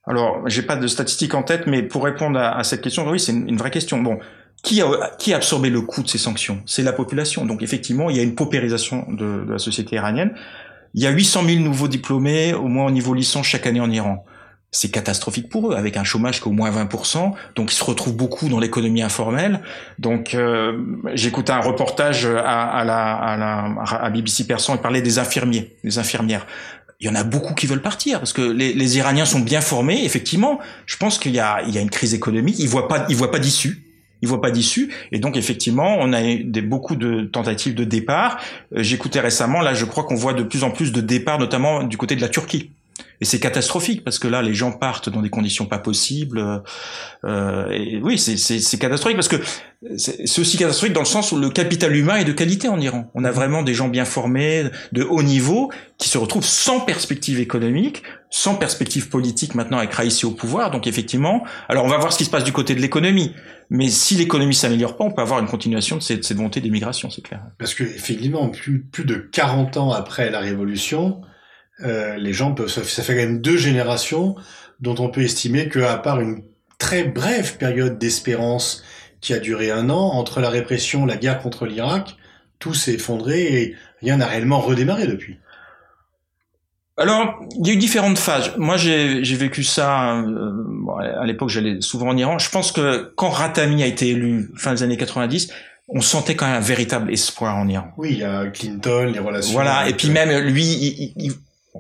Alors, 0.06 0.48
j'ai 0.48 0.62
pas 0.62 0.78
de 0.78 0.88
statistiques 0.88 1.34
en 1.34 1.44
tête, 1.44 1.68
mais 1.68 1.84
pour 1.84 2.04
répondre 2.06 2.40
à, 2.40 2.64
cette 2.64 2.82
question, 2.82 3.10
oui, 3.10 3.20
c'est 3.20 3.34
une, 3.34 3.58
vraie 3.58 3.72
question. 3.72 4.02
Bon, 4.02 4.20
qui 4.64 4.82
a, 4.82 4.88
qui 5.20 5.34
a 5.34 5.38
absorbé 5.38 5.70
le 5.70 5.82
coût 5.82 6.02
de 6.02 6.08
ces 6.08 6.18
sanctions? 6.18 6.62
C'est 6.66 6.84
la 6.84 6.94
population. 6.94 7.46
Donc, 7.46 7.62
effectivement, 7.62 8.10
il 8.10 8.16
y 8.16 8.20
a 8.22 8.24
une 8.24 8.34
paupérisation 8.34 9.06
de, 9.12 9.44
de 9.44 9.52
la 9.52 9.60
société 9.60 9.98
iranienne. 9.98 10.34
Il 10.94 11.04
y 11.04 11.08
a 11.08 11.12
800 11.12 11.44
000 11.44 11.60
nouveaux 11.60 11.90
diplômés, 11.90 12.54
au 12.54 12.70
moins 12.70 12.86
au 12.86 12.92
niveau 12.92 13.14
licence, 13.14 13.48
chaque 13.48 13.68
année 13.68 13.82
en 13.82 13.92
Iran 13.92 14.24
c'est 14.78 14.90
catastrophique 14.90 15.50
pour 15.50 15.72
eux, 15.72 15.76
avec 15.76 15.98
un 15.98 16.04
chômage 16.04 16.40
qui 16.40 16.44
est 16.44 16.52
au 16.52 16.54
moins 16.54 16.70
20%, 16.70 17.32
donc 17.56 17.72
ils 17.72 17.76
se 17.76 17.84
retrouvent 17.84 18.16
beaucoup 18.16 18.48
dans 18.48 18.60
l'économie 18.60 19.02
informelle. 19.02 19.62
Donc 19.98 20.36
euh, 20.36 20.78
j'écoutais 21.16 21.52
un 21.52 21.62
reportage 21.62 22.26
à, 22.26 22.84
la, 22.86 23.16
à, 23.16 23.38
la, 23.38 23.76
à 23.90 24.10
BBC 24.12 24.46
Persan, 24.46 24.76
il 24.76 24.82
parlait 24.82 25.02
des 25.02 25.18
infirmiers, 25.18 25.76
des 25.84 25.98
infirmières. 25.98 26.46
Il 27.00 27.08
y 27.08 27.10
en 27.10 27.16
a 27.16 27.24
beaucoup 27.24 27.56
qui 27.56 27.66
veulent 27.66 27.82
partir 27.82 28.20
parce 28.20 28.34
que 28.34 28.42
les, 28.42 28.74
les 28.74 28.98
Iraniens 28.98 29.26
sont 29.26 29.40
bien 29.40 29.62
formés. 29.62 30.04
Effectivement, 30.06 30.60
je 30.86 30.98
pense 30.98 31.18
qu'il 31.18 31.34
y 31.34 31.40
a, 31.40 31.64
il 31.68 31.74
y 31.74 31.78
a 31.78 31.82
une 31.82 31.90
crise 31.90 32.14
économique. 32.14 32.58
Ils 32.60 32.70
voient 32.70 32.88
pas, 32.88 33.06
ils 33.10 33.16
voient 33.16 33.32
pas 33.32 33.40
d'issue. 33.40 33.84
Ils 34.22 34.28
voient 34.28 34.42
pas 34.42 34.52
d'issue. 34.52 34.94
Et 35.12 35.20
donc 35.20 35.38
effectivement, 35.38 35.98
on 36.00 36.14
a 36.14 36.22
des, 36.22 36.62
beaucoup 36.62 36.96
de 36.96 37.22
tentatives 37.22 37.76
de 37.76 37.84
départ. 37.84 38.40
Euh, 38.76 38.84
j'écoutais 38.84 39.20
récemment, 39.20 39.62
là, 39.62 39.74
je 39.74 39.86
crois 39.86 40.04
qu'on 40.04 40.16
voit 40.16 40.34
de 40.34 40.44
plus 40.44 40.64
en 40.64 40.72
plus 40.72 40.92
de 40.92 41.02
départs, 41.02 41.40
notamment 41.40 41.84
du 41.84 41.98
côté 41.98 42.16
de 42.16 42.22
la 42.22 42.30
Turquie. 42.30 42.72
Et 43.20 43.26
c'est 43.26 43.40
catastrophique 43.40 44.04
parce 44.04 44.20
que 44.20 44.28
là, 44.28 44.42
les 44.42 44.54
gens 44.54 44.72
partent 44.72 45.10
dans 45.10 45.22
des 45.22 45.30
conditions 45.30 45.66
pas 45.66 45.80
possibles. 45.80 46.64
Euh, 47.26 47.70
et 47.70 48.00
oui, 48.02 48.18
c'est 48.18 48.78
catastrophique 48.78 49.18
parce 49.18 49.28
que 49.28 49.38
c'est 49.98 50.40
aussi 50.40 50.58
catastrophique 50.58 50.94
dans 50.94 51.02
le 51.02 51.06
sens 51.06 51.32
où 51.32 51.38
le 51.38 51.50
capital 51.50 51.96
humain 51.96 52.18
est 52.18 52.26
de 52.26 52.32
qualité 52.32 52.68
en 52.68 52.80
Iran. 52.80 53.12
On 53.16 53.24
a 53.24 53.32
vraiment 53.32 53.64
des 53.64 53.74
gens 53.74 53.88
bien 53.88 54.06
formés, 54.06 54.66
de 54.92 55.04
haut 55.04 55.24
niveau, 55.24 55.72
qui 55.98 56.10
se 56.10 56.18
retrouvent 56.18 56.46
sans 56.46 56.80
perspective 56.80 57.40
économique, 57.40 58.04
sans 58.30 58.56
perspective 58.56 59.10
politique 59.10 59.56
maintenant 59.56 59.78
avec 59.78 59.94
Raïssi 59.94 60.26
au 60.26 60.32
pouvoir. 60.32 60.72
Donc 60.72 60.88
effectivement, 60.88 61.44
alors 61.70 61.86
on 61.86 61.90
va 61.90 61.98
voir 61.98 62.14
ce 62.14 62.18
qui 62.18 62.26
se 62.26 62.30
passe 62.30 62.44
du 62.44 62.54
côté 62.54 62.76
de 62.76 62.82
l'économie. 62.82 63.34
Mais 63.70 63.90
si 63.90 64.16
l'économie 64.16 64.56
s'améliore 64.56 64.96
pas, 64.96 65.04
on 65.04 65.12
peut 65.12 65.22
avoir 65.22 65.40
une 65.40 65.48
continuation 65.48 65.98
de 65.98 66.02
cette, 66.02 66.24
cette 66.24 66.38
volonté 66.38 66.62
d'émigration, 66.62 67.10
c'est 67.10 67.22
clair. 67.22 67.42
Parce 67.60 67.74
que 67.74 67.84
effectivement, 67.84 68.48
plus, 68.50 68.82
plus 68.82 69.06
de 69.06 69.16
40 69.16 69.78
ans 69.78 69.92
après 69.92 70.30
la 70.30 70.40
révolution, 70.40 71.22
euh, 71.84 72.16
les 72.18 72.34
gens 72.34 72.54
peuvent, 72.54 72.70
ça 72.70 72.82
fait 72.82 73.14
quand 73.14 73.22
même 73.22 73.42
deux 73.42 73.58
générations 73.58 74.36
dont 74.80 74.96
on 75.00 75.10
peut 75.10 75.22
estimer 75.22 75.70
qu'à 75.70 75.98
part 75.98 76.20
une 76.20 76.44
très 76.78 77.04
brève 77.04 77.58
période 77.58 77.98
d'espérance 77.98 78.84
qui 79.22 79.34
a 79.34 79.40
duré 79.40 79.72
un 79.72 79.90
an 79.90 80.12
entre 80.14 80.42
la 80.42 80.50
répression, 80.50 81.06
la 81.06 81.18
guerre 81.18 81.40
contre 81.40 81.66
l'Irak, 81.66 82.16
tout 82.60 82.74
s'est 82.74 82.94
effondré 82.94 83.62
et 83.62 83.76
rien 84.02 84.18
n'a 84.18 84.28
réellement 84.28 84.60
redémarré 84.60 85.08
depuis. 85.08 85.38
Alors, 87.00 87.40
il 87.60 87.68
y 87.68 87.70
a 87.70 87.74
eu 87.74 87.78
différentes 87.78 88.18
phases. 88.18 88.54
Moi, 88.58 88.76
j'ai 88.78 89.22
vécu 89.36 89.64
ça. 89.64 90.18
Euh, 90.18 91.22
à 91.22 91.26
l'époque, 91.26 91.50
j'allais 91.50 91.80
souvent 91.80 92.10
en 92.10 92.18
Iran. 92.18 92.40
Je 92.40 92.50
pense 92.50 92.72
que 92.72 93.14
quand 93.16 93.30
Ratami 93.30 93.84
a 93.84 93.86
été 93.86 94.10
élu 94.10 94.50
fin 94.56 94.74
des 94.74 94.82
années 94.82 94.98
90, 94.98 95.50
on 95.90 96.02
sentait 96.02 96.36
quand 96.36 96.48
même 96.48 96.56
un 96.56 96.60
véritable 96.60 97.12
espoir 97.14 97.56
en 97.56 97.68
Iran. 97.68 97.92
Oui, 97.98 98.10
il 98.14 98.18
y 98.18 98.24
a 98.24 98.48
Clinton, 98.48 99.12
les 99.14 99.20
relations. 99.20 99.54
Voilà, 99.54 99.88
et 99.88 99.94
puis 99.94 100.10
même 100.10 100.32
lui, 100.48 100.64
il, 100.64 101.14
il, 101.16 101.34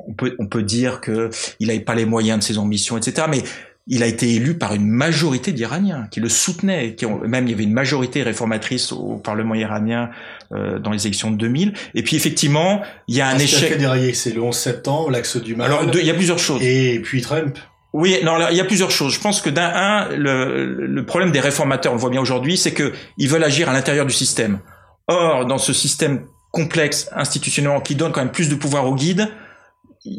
on 0.07 0.13
peut, 0.13 0.35
on 0.39 0.47
peut 0.47 0.63
dire 0.63 1.01
que 1.01 1.29
il 1.59 1.67
n'avait 1.67 1.79
pas 1.79 1.95
les 1.95 2.05
moyens 2.05 2.39
de 2.39 2.43
ses 2.43 2.57
ambitions, 2.57 2.97
etc. 2.97 3.27
Mais 3.29 3.43
il 3.87 4.03
a 4.03 4.05
été 4.05 4.33
élu 4.33 4.57
par 4.57 4.73
une 4.73 4.85
majorité 4.85 5.53
d'Iraniens 5.53 6.07
qui 6.11 6.19
le 6.19 6.29
soutenaient, 6.29 6.95
qui 6.95 7.05
ont, 7.05 7.19
même 7.19 7.47
il 7.47 7.51
y 7.51 7.53
avait 7.53 7.63
une 7.63 7.73
majorité 7.73 8.21
réformatrice 8.21 8.91
au 8.91 9.15
Parlement 9.17 9.55
iranien 9.55 10.09
euh, 10.51 10.77
dans 10.77 10.91
les 10.91 11.07
élections 11.07 11.31
de 11.31 11.37
2000. 11.37 11.73
Et 11.95 12.03
puis 12.03 12.15
effectivement, 12.17 12.81
il 13.07 13.15
y 13.15 13.21
a 13.21 13.27
un 13.27 13.37
échec. 13.37 13.79
Ce 13.79 14.13
c'est 14.13 14.33
le 14.33 14.41
11 14.41 14.55
septembre, 14.55 15.11
l'axe 15.11 15.37
du 15.37 15.55
mal. 15.55 15.67
Alors 15.67 15.83
il 15.93 16.05
y 16.05 16.09
a 16.09 16.13
plusieurs 16.13 16.39
choses. 16.39 16.61
Et 16.61 16.99
puis 16.99 17.21
Trump. 17.21 17.57
Oui, 17.93 18.17
non, 18.23 18.37
il 18.51 18.57
y 18.57 18.61
a 18.61 18.65
plusieurs 18.65 18.91
choses. 18.91 19.13
Je 19.13 19.19
pense 19.21 19.41
que 19.41 19.49
d'un 19.49 19.71
un, 19.73 20.09
le, 20.09 20.85
le 20.85 21.05
problème 21.05 21.31
des 21.31 21.39
réformateurs, 21.39 21.93
on 21.93 21.95
le 21.95 22.01
voit 22.01 22.09
bien 22.09 22.21
aujourd'hui, 22.21 22.57
c'est 22.57 22.73
que 22.73 22.91
ils 23.17 23.29
veulent 23.29 23.43
agir 23.43 23.69
à 23.69 23.73
l'intérieur 23.73 24.05
du 24.05 24.13
système. 24.13 24.59
Or, 25.07 25.45
dans 25.45 25.57
ce 25.57 25.71
système 25.71 26.25
complexe 26.51 27.09
institutionnellement 27.15 27.79
qui 27.79 27.95
donne 27.95 28.11
quand 28.11 28.21
même 28.21 28.31
plus 28.31 28.49
de 28.49 28.55
pouvoir 28.55 28.85
aux 28.85 28.95
guides, 28.95 29.29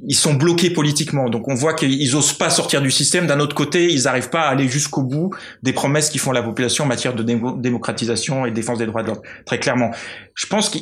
ils 0.07 0.15
sont 0.15 0.35
bloqués 0.35 0.71
politiquement. 0.71 1.29
Donc 1.29 1.49
on 1.49 1.55
voit 1.55 1.75
qu'ils 1.75 2.17
osent 2.17 2.33
pas 2.33 2.51
sortir 2.51 2.81
du 2.83 2.91
système. 2.91 3.27
D'un 3.27 3.41
autre 3.41 3.55
côté, 3.55 3.91
ils 3.93 4.05
n'arrivent 4.05 4.31
pas 4.31 4.43
à 4.43 4.51
aller 4.51 4.69
jusqu'au 4.69 5.03
bout 5.03 5.31
des 5.63 5.73
promesses 5.73 6.11
qu'ils 6.11 6.21
font 6.21 6.31
à 6.31 6.35
la 6.35 6.43
population 6.43 6.85
en 6.85 6.87
matière 6.87 7.15
de 7.15 7.23
démocratisation 7.23 8.47
et 8.47 8.51
de 8.51 8.55
défense 8.55 8.79
des 8.79 8.87
droits 8.87 9.03
de 9.03 9.09
l'homme. 9.09 9.23
Très 9.45 9.59
clairement. 9.59 9.91
Je 10.35 10.47
pense 10.47 10.71
que 10.71 10.79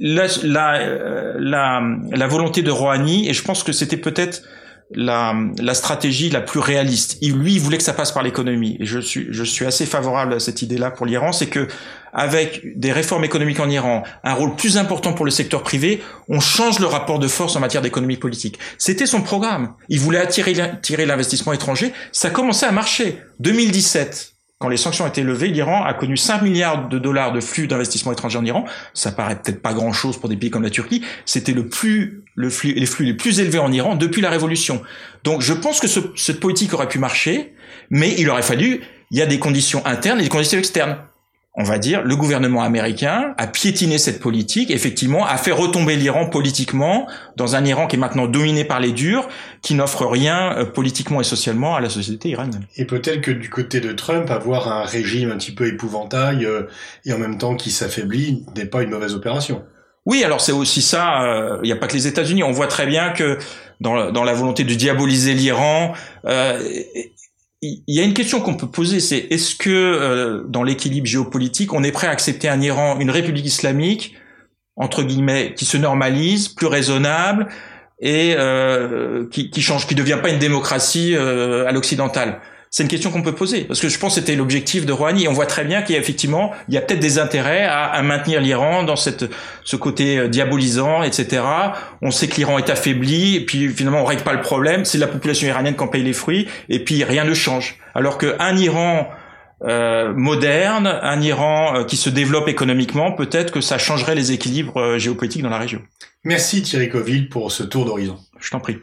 la, 0.00 0.26
la, 0.42 1.36
la, 1.38 1.82
la, 2.10 2.26
volonté 2.26 2.62
de 2.62 2.70
Rouhani, 2.70 3.28
et 3.28 3.32
je 3.32 3.42
pense 3.42 3.62
que 3.62 3.72
c'était 3.72 3.96
peut-être 3.96 4.42
la, 4.94 5.34
la, 5.58 5.74
stratégie 5.74 6.30
la 6.30 6.40
plus 6.40 6.60
réaliste. 6.60 7.18
Il, 7.20 7.34
lui, 7.34 7.54
il 7.54 7.60
voulait 7.60 7.78
que 7.78 7.82
ça 7.82 7.92
passe 7.92 8.12
par 8.12 8.22
l'économie. 8.22 8.76
Et 8.80 8.86
je 8.86 8.98
suis, 8.98 9.26
je 9.30 9.44
suis 9.44 9.64
assez 9.64 9.86
favorable 9.86 10.34
à 10.34 10.40
cette 10.40 10.62
idée-là 10.62 10.90
pour 10.90 11.06
l'Iran, 11.06 11.32
c'est 11.32 11.46
que 11.46 11.68
avec 12.12 12.78
des 12.78 12.92
réformes 12.92 13.24
économiques 13.24 13.60
en 13.60 13.70
Iran, 13.70 14.02
un 14.22 14.34
rôle 14.34 14.54
plus 14.54 14.76
important 14.76 15.14
pour 15.14 15.24
le 15.24 15.30
secteur 15.30 15.62
privé, 15.62 16.02
on 16.28 16.40
change 16.40 16.78
le 16.78 16.86
rapport 16.86 17.18
de 17.18 17.28
force 17.28 17.56
en 17.56 17.60
matière 17.60 17.82
d'économie 17.82 18.18
politique. 18.18 18.58
C'était 18.76 19.06
son 19.06 19.22
programme. 19.22 19.72
Il 19.88 20.00
voulait 20.00 20.18
attirer, 20.18 20.60
attirer 20.60 21.06
l'investissement 21.06 21.52
étranger. 21.52 21.92
Ça 22.12 22.30
commençait 22.30 22.66
à 22.66 22.72
marcher. 22.72 23.18
2017, 23.40 24.31
quand 24.62 24.68
les 24.68 24.76
sanctions 24.76 25.04
ont 25.04 25.08
été 25.08 25.24
levées, 25.24 25.48
l'Iran 25.48 25.82
a 25.82 25.92
connu 25.92 26.16
5 26.16 26.40
milliards 26.40 26.88
de 26.88 26.96
dollars 27.00 27.32
de 27.32 27.40
flux 27.40 27.66
d'investissement 27.66 28.12
étranger 28.12 28.38
en 28.38 28.44
Iran. 28.44 28.64
Ça 28.94 29.10
paraît 29.10 29.34
peut-être 29.34 29.60
pas 29.60 29.74
grand-chose 29.74 30.18
pour 30.18 30.28
des 30.28 30.36
pays 30.36 30.50
comme 30.50 30.62
la 30.62 30.70
Turquie. 30.70 31.02
C'était 31.26 31.50
le 31.50 31.66
plus, 31.66 32.22
le 32.36 32.48
flux, 32.48 32.72
les 32.72 32.86
flux 32.86 33.04
les 33.04 33.14
plus 33.14 33.40
élevés 33.40 33.58
en 33.58 33.72
Iran 33.72 33.96
depuis 33.96 34.22
la 34.22 34.30
révolution. 34.30 34.80
Donc 35.24 35.42
je 35.42 35.52
pense 35.52 35.80
que 35.80 35.88
ce, 35.88 35.98
cette 36.14 36.38
politique 36.38 36.72
aurait 36.74 36.86
pu 36.86 37.00
marcher, 37.00 37.54
mais 37.90 38.14
il 38.18 38.30
aurait 38.30 38.42
fallu, 38.42 38.82
il 39.10 39.18
y 39.18 39.22
a 39.22 39.26
des 39.26 39.40
conditions 39.40 39.84
internes 39.84 40.20
et 40.20 40.22
des 40.22 40.28
conditions 40.28 40.60
externes. 40.60 40.96
On 41.54 41.64
va 41.64 41.78
dire, 41.78 42.02
le 42.02 42.16
gouvernement 42.16 42.62
américain 42.62 43.34
a 43.36 43.46
piétiné 43.46 43.98
cette 43.98 44.20
politique, 44.20 44.70
effectivement, 44.70 45.26
a 45.26 45.36
fait 45.36 45.52
retomber 45.52 45.96
l'Iran 45.96 46.26
politiquement 46.26 47.06
dans 47.36 47.56
un 47.56 47.64
Iran 47.66 47.86
qui 47.86 47.96
est 47.96 47.98
maintenant 47.98 48.26
dominé 48.26 48.64
par 48.64 48.80
les 48.80 48.92
durs, 48.92 49.28
qui 49.60 49.74
n'offre 49.74 50.06
rien 50.06 50.56
euh, 50.56 50.64
politiquement 50.64 51.20
et 51.20 51.24
socialement 51.24 51.76
à 51.76 51.80
la 51.80 51.90
société 51.90 52.30
iranienne. 52.30 52.66
Et 52.76 52.86
peut-être 52.86 53.20
que 53.20 53.30
du 53.30 53.50
côté 53.50 53.80
de 53.80 53.92
Trump, 53.92 54.30
avoir 54.30 54.68
un 54.68 54.84
régime 54.84 55.30
un 55.30 55.36
petit 55.36 55.52
peu 55.52 55.66
épouvantail 55.66 56.46
euh, 56.46 56.62
et 57.04 57.12
en 57.12 57.18
même 57.18 57.36
temps 57.36 57.54
qui 57.54 57.70
s'affaiblit 57.70 58.46
n'est 58.56 58.64
pas 58.64 58.82
une 58.82 58.90
mauvaise 58.90 59.14
opération. 59.14 59.62
Oui, 60.06 60.24
alors 60.24 60.40
c'est 60.40 60.52
aussi 60.52 60.80
ça. 60.80 61.22
Euh, 61.22 61.58
il 61.62 61.66
n'y 61.66 61.72
a 61.72 61.76
pas 61.76 61.86
que 61.86 61.94
les 61.94 62.06
États-Unis. 62.06 62.42
On 62.42 62.50
voit 62.50 62.66
très 62.66 62.86
bien 62.86 63.10
que 63.10 63.38
dans 63.80 64.10
dans 64.10 64.24
la 64.24 64.32
volonté 64.32 64.64
de 64.64 64.74
diaboliser 64.74 65.34
l'Iran, 65.34 65.92
il 67.62 67.94
y 67.94 68.00
a 68.00 68.02
une 68.02 68.14
question 68.14 68.40
qu'on 68.40 68.56
peut 68.56 68.68
poser, 68.68 68.98
c'est 68.98 69.18
est-ce 69.30 69.54
que 69.54 69.70
euh, 69.70 70.42
dans 70.48 70.64
l'équilibre 70.64 71.06
géopolitique, 71.06 71.72
on 71.72 71.84
est 71.84 71.92
prêt 71.92 72.08
à 72.08 72.10
accepter 72.10 72.48
un 72.48 72.60
Iran, 72.60 72.98
une 72.98 73.10
république 73.10 73.46
islamique, 73.46 74.16
entre 74.74 75.04
guillemets, 75.04 75.54
qui 75.54 75.64
se 75.64 75.76
normalise, 75.76 76.48
plus 76.48 76.66
raisonnable 76.66 77.48
et 78.00 78.34
euh, 78.36 79.28
qui, 79.30 79.50
qui 79.50 79.62
change, 79.62 79.86
qui 79.86 79.94
devient 79.94 80.18
pas 80.20 80.30
une 80.30 80.40
démocratie 80.40 81.14
euh, 81.14 81.66
à 81.68 81.72
l'occidentale? 81.72 82.40
C'est 82.74 82.84
une 82.84 82.88
question 82.88 83.10
qu'on 83.10 83.20
peut 83.20 83.34
poser 83.34 83.64
parce 83.64 83.80
que 83.80 83.90
je 83.90 83.98
pense 83.98 84.14
que 84.14 84.20
c'était 84.20 84.34
l'objectif 84.34 84.86
de 84.86 84.94
Rouhani. 84.94 85.28
On 85.28 85.34
voit 85.34 85.44
très 85.44 85.62
bien 85.62 85.82
qu'il 85.82 85.94
y 85.94 85.98
a 85.98 86.00
effectivement, 86.00 86.52
il 86.68 86.74
y 86.74 86.78
a 86.78 86.80
peut-être 86.80 87.00
des 87.00 87.18
intérêts 87.18 87.64
à, 87.64 87.84
à 87.84 88.00
maintenir 88.00 88.40
l'Iran 88.40 88.82
dans 88.82 88.96
cette 88.96 89.26
ce 89.62 89.76
côté 89.76 90.16
euh, 90.16 90.28
diabolisant, 90.28 91.02
etc. 91.02 91.42
On 92.00 92.10
sait 92.10 92.28
que 92.28 92.36
l'Iran 92.36 92.58
est 92.58 92.70
affaibli 92.70 93.36
et 93.36 93.44
puis 93.44 93.68
finalement 93.68 94.00
on 94.00 94.06
règle 94.06 94.22
pas 94.22 94.32
le 94.32 94.40
problème. 94.40 94.86
C'est 94.86 94.96
la 94.96 95.06
population 95.06 95.46
iranienne 95.46 95.76
qui 95.76 95.82
en 95.82 95.88
paye 95.88 96.02
les 96.02 96.14
fruits 96.14 96.48
et 96.70 96.82
puis 96.82 97.04
rien 97.04 97.24
ne 97.26 97.34
change. 97.34 97.76
Alors 97.94 98.16
qu'un 98.16 98.56
Iran 98.56 99.10
euh, 99.64 100.14
moderne, 100.14 100.86
un 100.86 101.20
Iran 101.20 101.74
euh, 101.76 101.84
qui 101.84 101.98
se 101.98 102.08
développe 102.08 102.48
économiquement, 102.48 103.12
peut-être 103.12 103.52
que 103.52 103.60
ça 103.60 103.76
changerait 103.76 104.14
les 104.14 104.32
équilibres 104.32 104.96
géopolitiques 104.96 105.42
dans 105.42 105.50
la 105.50 105.58
région. 105.58 105.82
Merci 106.24 106.62
Thierry 106.62 106.88
Coville 106.88 107.28
pour 107.28 107.52
ce 107.52 107.64
tour 107.64 107.84
d'horizon. 107.84 108.16
Je 108.40 108.50
t'en 108.50 108.60
prie. 108.60 108.78